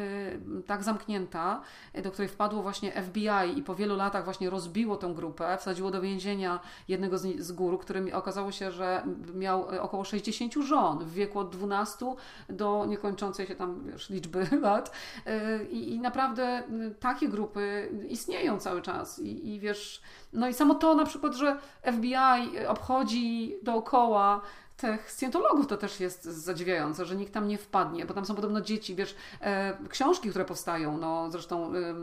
[0.66, 1.62] tak zamknięta,
[2.02, 6.02] do której wpadło właśnie FBI i po wielu latach właśnie rozbiło tę grupę, wsadziło do
[6.02, 9.04] więzienia jednego z, z gór, który okazało się, że
[9.34, 12.06] miał e, około 60 żon w wieku od 12
[12.50, 14.92] do niekończącej się tam liczby lat.
[15.26, 16.64] E, I, I, naprawdę
[17.00, 19.20] takie grupy istnieją cały czas.
[19.20, 20.02] I, I wiesz,
[20.34, 24.42] no i samo to na przykład, że FBI obchodzi dookoła
[24.78, 28.62] tych scjentologów to też jest zadziwiające, że nikt tam nie wpadnie, bo tam są podobno
[28.62, 31.96] dzieci, wiesz, e, książki, które powstają, no zresztą e,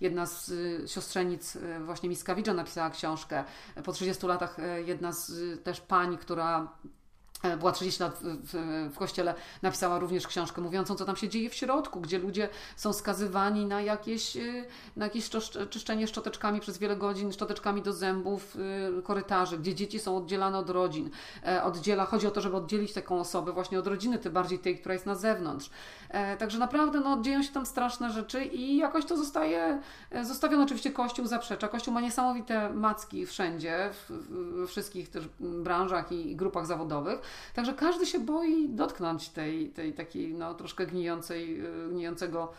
[0.00, 0.52] jedna z
[0.84, 3.44] e, siostrzenic e, właśnie Miskawicza napisała książkę,
[3.84, 6.97] po 30 latach e, jedna z też pań, która E,
[7.58, 11.50] była 30 lat w, w, w, kościele, napisała również książkę mówiącą, co tam się dzieje
[11.50, 14.64] w środku, gdzie ludzie są skazywani na jakieś, e,
[14.96, 15.30] na jakieś
[15.70, 18.56] czyszczenie szczoteczkami przez wiele godzin, szczoteczkami do zębów,
[18.98, 21.10] e, korytarzy, gdzie dzieci są oddzielane od rodzin.
[21.62, 24.92] Oddziela, chodzi o to, żeby oddzielić taką osobę właśnie od rodziny, tym bardziej tej, która
[24.92, 25.70] jest na zewnątrz.
[26.38, 29.80] Także naprawdę no, dzieją się tam straszne rzeczy i jakoś to zostaje
[30.22, 30.64] zostawione.
[30.64, 31.68] Oczywiście Kościół zaprzecza.
[31.68, 37.20] Kościół ma niesamowite macki wszędzie, w, w wszystkich też branżach i grupach zawodowych
[37.54, 42.52] Także każdy się boi dotknąć tej, tej takiej no, troszkę gnijącej, gnijącego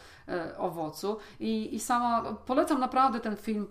[0.58, 1.18] owocu.
[1.40, 3.68] I, I sama polecam naprawdę ten film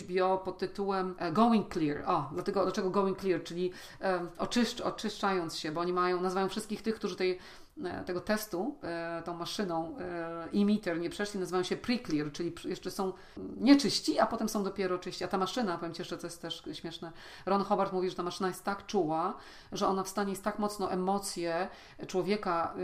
[0.00, 2.02] HBO pod tytułem Going Clear.
[2.06, 3.72] O, dlatego dlaczego Going Clear, czyli
[4.38, 7.67] oczyszcz, oczyszczając się, bo oni mają, nazywają wszystkich tych, którzy tej E,
[8.06, 9.96] tego testu e, tą maszyną
[10.54, 13.12] emitter e, nie przeszli, nazywają się pre-clear, czyli jeszcze są
[13.56, 15.24] nieczyści, a potem są dopiero czyści.
[15.24, 17.12] A ta maszyna, powiem Ci jeszcze, co jest też śmieszne,
[17.46, 19.34] Ron Hobart mówi, że ta maszyna jest tak czuła,
[19.72, 21.68] że ona w stanie jest tak mocno emocje
[22.06, 22.74] człowieka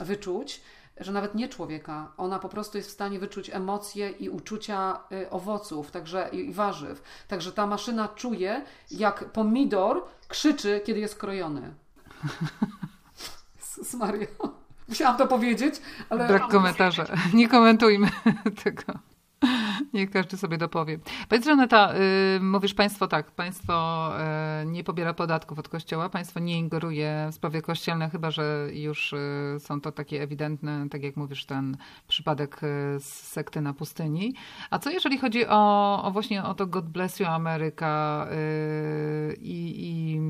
[0.00, 0.62] wyczuć,
[1.00, 5.90] że nawet nie człowieka, ona po prostu jest w stanie wyczuć emocje i uczucia owoców
[5.90, 7.02] także i warzyw.
[7.28, 11.74] Także ta maszyna czuje, jak pomidor krzyczy, kiedy jest krojony.
[13.78, 14.26] Jezus Maria.
[14.88, 15.74] Musiałam to powiedzieć,
[16.10, 16.28] ale...
[16.28, 17.04] Brak komentarza.
[17.34, 18.08] Nie komentujmy
[18.64, 18.82] tego.
[19.94, 20.98] Niech każdy sobie dopowie.
[21.28, 24.08] Powiedz, Żaneta, yy, mówisz Państwo tak, Państwo
[24.58, 29.12] yy, nie pobiera podatków od Kościoła, Państwo nie ingeruje w sprawy kościelne, chyba że już
[29.52, 31.76] yy, są to takie ewidentne, tak jak mówisz, ten
[32.08, 34.34] przypadek y, z sekty na pustyni.
[34.70, 39.74] A co jeżeli chodzi o, o właśnie o to God bless you Ameryka y, i,
[39.78, 40.20] i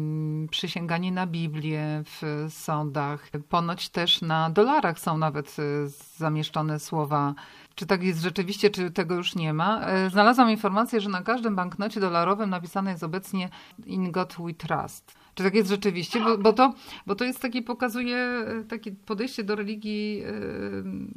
[0.48, 3.30] przysięganie na Biblię w sądach?
[3.48, 7.34] Ponoć też na dolarach są nawet y, zamieszczone słowa
[7.74, 9.80] czy tak jest rzeczywiście, czy tego już nie ma.
[9.86, 13.48] E, znalazłam informację, że na każdym banknocie dolarowym napisane jest obecnie
[13.86, 15.14] In God We Trust.
[15.34, 16.20] Czy tak jest rzeczywiście?
[16.20, 16.74] Bo, bo, to,
[17.06, 20.22] bo to jest takie, pokazuje e, takie podejście do religii,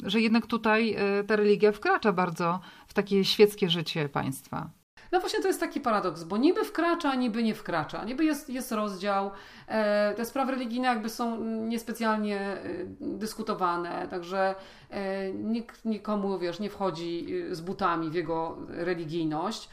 [0.03, 0.95] e, że jednak tutaj
[1.27, 4.69] ta religia wkracza bardzo w takie świeckie życie państwa.
[5.11, 8.03] No właśnie to jest taki paradoks, bo niby wkracza, niby nie wkracza.
[8.05, 9.31] Niby jest, jest rozdział.
[9.67, 12.59] E, te sprawy religijne jakby są niespecjalnie e,
[13.01, 14.55] dyskutowane, także
[14.89, 19.69] e, nikt nikomu, wiesz, nie wchodzi z butami w jego religijność.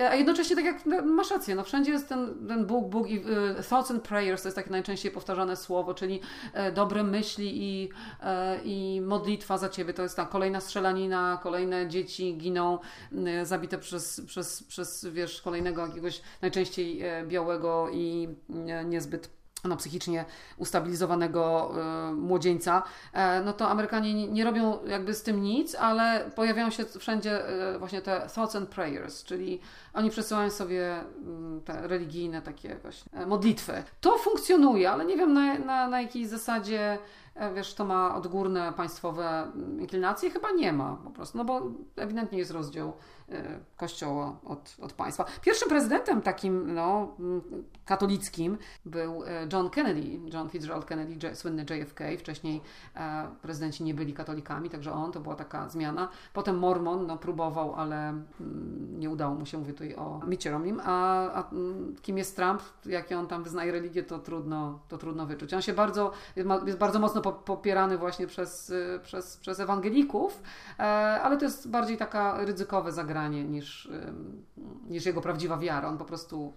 [0.00, 3.16] A jednocześnie, tak jak no, masz rację, no wszędzie jest ten, ten Bóg, Bóg i
[3.16, 6.20] y, thoughts and prayers to jest takie najczęściej powtarzane słowo, czyli
[6.52, 7.88] e, dobre myśli i,
[8.20, 9.94] e, i modlitwa za ciebie.
[9.94, 12.78] To jest ta kolejna strzelanina, kolejne dzieci giną
[13.26, 18.28] e, zabite przez, przez, przez wiesz, kolejnego jakiegoś najczęściej e, białego i
[18.68, 20.24] e, niezbyt no, psychicznie
[20.56, 21.72] ustabilizowanego
[22.10, 22.82] y, młodzieńca,
[23.12, 27.48] e, no to Amerykanie nie, nie, robią jakby z tym nic, ale pojawiają się wszędzie
[27.74, 29.60] y, właśnie te thoughts and prayers, czyli
[29.94, 33.82] oni przesyłają sobie y, te religijne takie właśnie modlitwy.
[34.00, 36.98] To funkcjonuje, ale nie wiem na, na, na jakiej zasadzie
[37.34, 40.30] E, wiesz, to ma odgórne państwowe mm, inklinacje?
[40.30, 41.62] Chyba nie ma po prostu, no bo
[41.96, 42.92] ewidentnie jest rozdział e,
[43.76, 45.24] kościoła od, od państwa.
[45.42, 47.42] Pierwszym prezydentem takim no, mm,
[47.84, 52.00] katolickim był e, John Kennedy, John Fitzgerald Kennedy, słynny JFK.
[52.18, 52.60] Wcześniej
[53.42, 56.08] prezydenci nie byli katolikami, także on, to była taka zmiana.
[56.32, 60.20] Potem Mormon no, próbował, ale mm, nie udało mu się, mówię tutaj o
[60.50, 60.80] Romnim.
[60.84, 61.50] A, a
[62.02, 65.54] kim jest Trump, jakie on tam wyznaje religię, to trudno, to trudno wyczuć.
[65.54, 66.12] On się bardzo,
[66.66, 70.42] jest bardzo mocno popierany właśnie przez, y, przez, przez ewangelików,
[70.78, 70.82] e,
[71.22, 73.90] ale to jest bardziej taka ryzykowe zagranie niż,
[74.88, 75.88] niż jego prawdziwa wiara.
[75.88, 76.52] On po prostu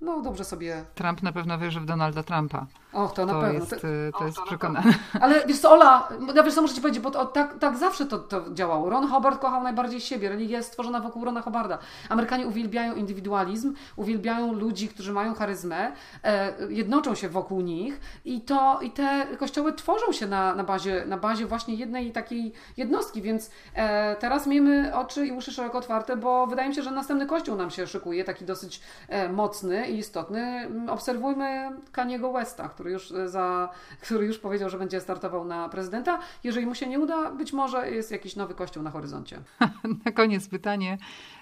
[0.00, 0.84] no dobrze sobie...
[0.94, 2.66] Trump na pewno wierzy w Donalda Trumpa.
[2.92, 3.60] Och, to na to pewno.
[3.60, 4.94] Jest, y, to jest przekonane.
[5.20, 8.06] Ale wiesz co, Ola, ja wiesz co muszę Ci powiedzieć, bo to, tak, tak zawsze
[8.06, 8.90] to, to działało.
[8.90, 10.28] Ron Hobart kochał najbardziej siebie.
[10.28, 11.78] Religia jest stworzona wokół Rona Hobarda.
[12.08, 15.92] Amerykanie uwielbiają indywidualizm, uwielbiają ludzi, którzy mają charyzmę,
[16.24, 21.04] e, jednoczą się wokół nich i to i te kościoły tworzą się na, na, bazie,
[21.06, 26.16] na bazie właśnie jednej takiej jednostki, więc e, teraz miejmy oczy i uszy szeroko otwarte,
[26.16, 29.98] bo wydaje mi się, że następny kościół nam się szykuje, taki dosyć e, mocny i
[29.98, 30.68] istotny.
[30.88, 33.68] Obserwujmy Kaniego Westa, który już, e, za,
[34.00, 36.18] który już powiedział, że będzie startował na prezydenta.
[36.44, 39.42] Jeżeli mu się nie uda, być może jest jakiś nowy kościół na horyzoncie.
[40.04, 40.98] na koniec pytanie,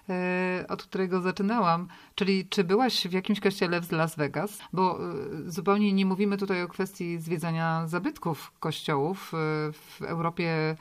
[0.08, 4.58] e, od którego zaczynałam, czyli czy byłaś w jakimś kościele w Las Vegas?
[4.72, 9.32] Bo e, zupełnie nie mówimy tutaj o kwestii zwiedzania zabytków kościołów.
[9.72, 10.76] W Europie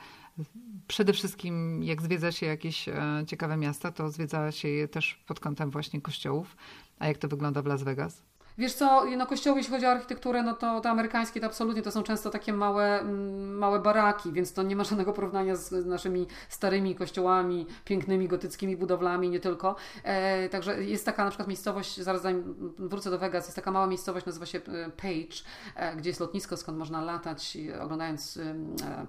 [0.88, 2.88] przede wszystkim jak zwiedza się jakieś
[3.26, 6.56] ciekawe miasta, to zwiedza się je też pod kątem właśnie kościołów.
[7.00, 8.29] A jak to wygląda w Las Vegas?
[8.58, 11.90] Wiesz co, no kościoły, jeśli chodzi o architekturę, no to te amerykańskie to absolutnie to
[11.90, 16.26] są często takie małe, mm, małe baraki, więc to nie ma żadnego porównania z naszymi
[16.48, 19.76] starymi kościołami, pięknymi gotyckimi budowlami, nie tylko.
[20.04, 23.86] E, także jest taka na przykład miejscowość, zaraz zanim wrócę do Vegas, jest taka mała
[23.86, 25.36] miejscowość, nazywa się e, Page,
[25.76, 28.54] e, gdzie jest lotnisko, skąd można latać, oglądając e,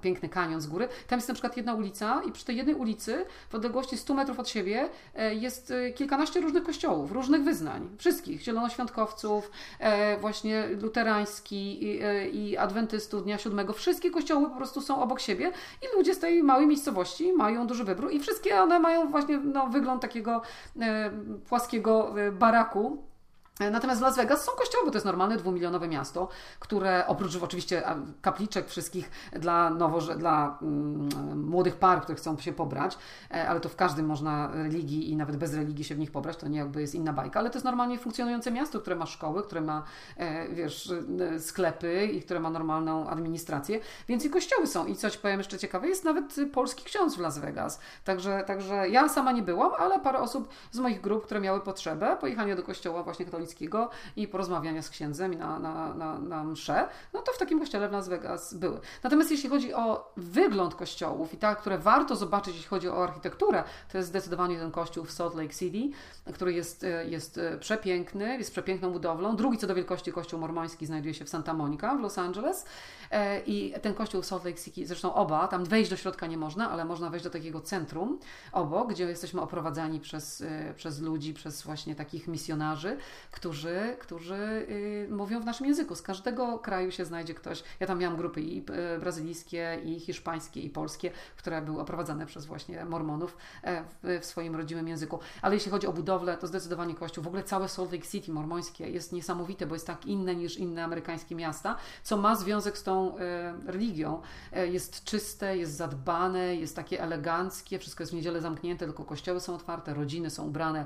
[0.01, 0.87] piękny kanion z góry.
[1.07, 4.39] Tam jest na przykład jedna ulica i przy tej jednej ulicy, w odległości 100 metrów
[4.39, 9.30] od siebie, e, jest e, kilkanaście różnych kościołów, różnych wyznań, wszystkich, zielonoświątkowców,
[9.79, 13.73] E, właśnie luterański i, e, i adwentystów Dnia Siódmego.
[13.73, 15.51] Wszystkie kościoły po prostu są obok siebie
[15.81, 19.67] i ludzie z tej małej miejscowości mają duży wybór i wszystkie one mają właśnie no,
[19.67, 20.41] wygląd takiego
[20.81, 21.11] e,
[21.49, 23.10] płaskiego baraku
[23.59, 26.29] Natomiast w Las Vegas są kościoły, bo to jest normalne dwumilionowe miasto,
[26.59, 27.83] które oprócz oczywiście
[28.21, 32.97] kapliczek wszystkich dla nowo, dla mm, młodych par, które chcą się pobrać,
[33.31, 36.37] e, ale to w każdym można religii i nawet bez religii się w nich pobrać,
[36.37, 39.43] to nie jakby jest inna bajka, ale to jest normalnie funkcjonujące miasto, które ma szkoły,
[39.43, 39.83] które ma
[40.17, 40.93] e, wiesz,
[41.35, 44.85] e, sklepy i które ma normalną administrację, więc i kościoły są.
[44.85, 47.79] I coś powiem jeszcze ciekawe, jest nawet polski ksiądz w Las Vegas.
[48.03, 52.17] Także, także ja sama nie byłam, ale parę osób z moich grup, które miały potrzebę
[52.21, 56.87] pojechania do kościoła właśnie katolickiego katolickiego i porozmawiania z księdzem na, na, na, na msze,
[57.13, 58.79] no to w takim kościele w Las Vegas były.
[59.03, 63.63] Natomiast jeśli chodzi o wygląd kościołów i tak, które warto zobaczyć, jeśli chodzi o architekturę,
[63.91, 65.97] to jest zdecydowanie ten kościół w Salt Lake City,
[66.33, 69.35] który jest, jest przepiękny, jest przepiękną budowlą.
[69.35, 72.65] Drugi co do wielkości kościół mormoński znajduje się w Santa Monica w Los Angeles
[73.11, 76.37] e, i ten kościół w Salt Lake City, zresztą oba, tam wejść do środka nie
[76.37, 78.19] można, ale można wejść do takiego centrum
[78.51, 82.97] obok, gdzie jesteśmy oprowadzani przez, e, przez ludzi, przez właśnie takich misjonarzy,
[83.31, 84.35] którzy, którzy
[84.69, 85.95] y, mówią w naszym języku.
[85.95, 87.63] Z każdego kraju się znajdzie ktoś.
[87.79, 92.45] Ja tam miałam grupy i y, brazylijskie, i hiszpańskie, i polskie, które były oprowadzane przez
[92.45, 93.83] właśnie mormonów e,
[94.19, 95.19] w, swoim rodzimym języku.
[95.41, 98.89] Ale jeśli chodzi o budowlę, to zdecydowanie Kościół, w ogóle całe Salt Lake City mormońskie
[98.89, 103.17] jest niesamowite, bo jest tak inne niż inne amerykańskie miasta, co ma związek z tą
[103.17, 104.21] e, religią.
[104.53, 109.39] E, jest czyste, jest zadbane, jest takie eleganckie, wszystko jest w niedzielę zamknięte, tylko kościoły
[109.39, 110.85] są otwarte, rodziny są ubrane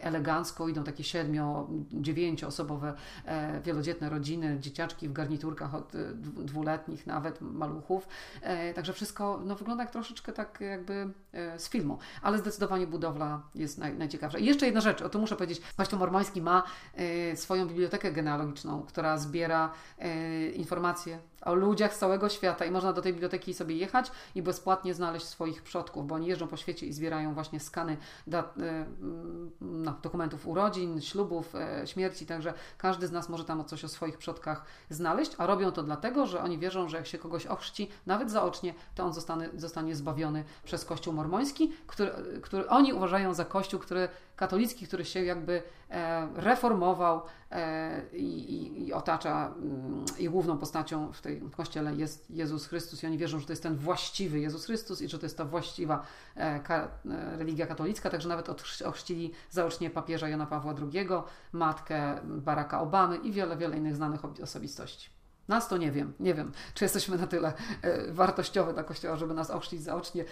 [0.00, 5.98] elegancko, idą takie siedmio, dziewięcioosobowe e, wielodzietne rodziny, dzieciaczki w garniturkach od e,
[6.44, 8.08] dwuletnich, nawet maluchów.
[8.42, 11.10] E, także wszystko no, wygląda jak troszeczkę tak jakby
[11.56, 14.38] z filmu, ale zdecydowanie budowla jest naj, najciekawsza.
[14.38, 16.62] I jeszcze jedna rzecz, o to muszę powiedzieć, Kościół Mormoński ma
[17.34, 19.72] swoją bibliotekę genealogiczną, która zbiera
[20.54, 24.94] informacje o ludziach z całego świata i można do tej biblioteki sobie jechać i bezpłatnie
[24.94, 28.54] znaleźć swoich przodków, bo oni jeżdżą po świecie i zbierają właśnie skany dat,
[29.60, 31.52] no, dokumentów urodzin, ślubów,
[31.84, 35.82] śmierci, także każdy z nas może tam coś o swoich przodkach znaleźć, a robią to
[35.82, 39.96] dlatego, że oni wierzą, że jak się kogoś ochrzci, nawet zaocznie, to on zostanie, zostanie
[39.96, 42.10] zbawiony przez Kościół mormoński, który,
[42.42, 48.92] który oni uważają za Kościół, który katolicki, który się jakby e, reformował e, i, i,
[48.92, 53.46] otacza mm, i główną postacią w tej kościele jest Jezus Chrystus i oni wierzą, że
[53.46, 56.06] to jest ten właściwy Jezus Chrystus i że to jest ta właściwa
[56.36, 56.60] e,
[57.38, 58.48] religia katolicka, także nawet
[58.84, 61.08] ochrzcili zaocznie papieża Jana Pawła II,
[61.52, 65.15] matkę Baracka Obamy i wiele, wiele innych znanych osobistości.
[65.48, 69.34] Nas to nie wiem, nie wiem, czy jesteśmy na tyle e, wartościowe dla Kościoła, żeby
[69.34, 70.24] nas ochrzcić zaocznie,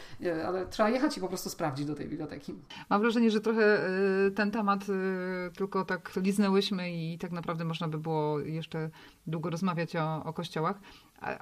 [0.47, 2.55] ale trzeba jechać i po prostu sprawdzić do tej biblioteki.
[2.91, 7.89] Mam wrażenie, że trochę e, ten temat e, tylko tak liznęłyśmy i tak naprawdę można
[7.89, 8.91] by było jeszcze
[9.27, 10.81] długo rozmawiać o, o kościołach.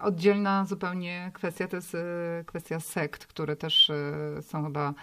[0.03, 1.97] Oddzielna zupełnie kwestia to jest
[2.47, 3.93] kwestia sekt, które też
[4.41, 4.95] są chyba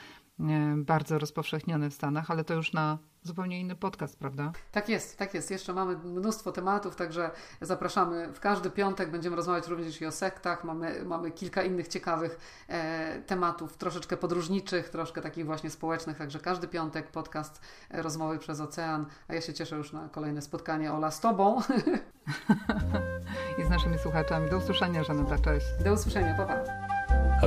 [0.76, 4.52] bardzo rozpowszechnione w Stanach, ale to już na zupełnie inny podcast, prawda?
[4.72, 5.52] Tak jest, tak jest.
[5.52, 8.34] Jeszcze mamy mnóstwo tematów, także zapraszamy.
[8.34, 10.64] W każdy piątek będziemy rozmawiać również i o sektach.
[10.64, 16.68] Mamy, mamy kilka innych ciekawych e, tematów, troszeczkę podróżniczych, troszkę takich właśnie społecznych, także każdy
[16.68, 17.62] piątek podcast
[17.92, 21.62] e, Rozmowy przez Ocean, a ja się cieszę już na kolejne spotkanie Ola z Tobą.
[23.60, 24.50] I z naszymi słuchaczami.
[24.50, 25.66] Do usłyszenia, Żaneta, cześć.
[25.84, 26.64] Do usłyszenia, pa, pa.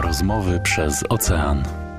[0.00, 1.91] Rozmowy przez Ocean.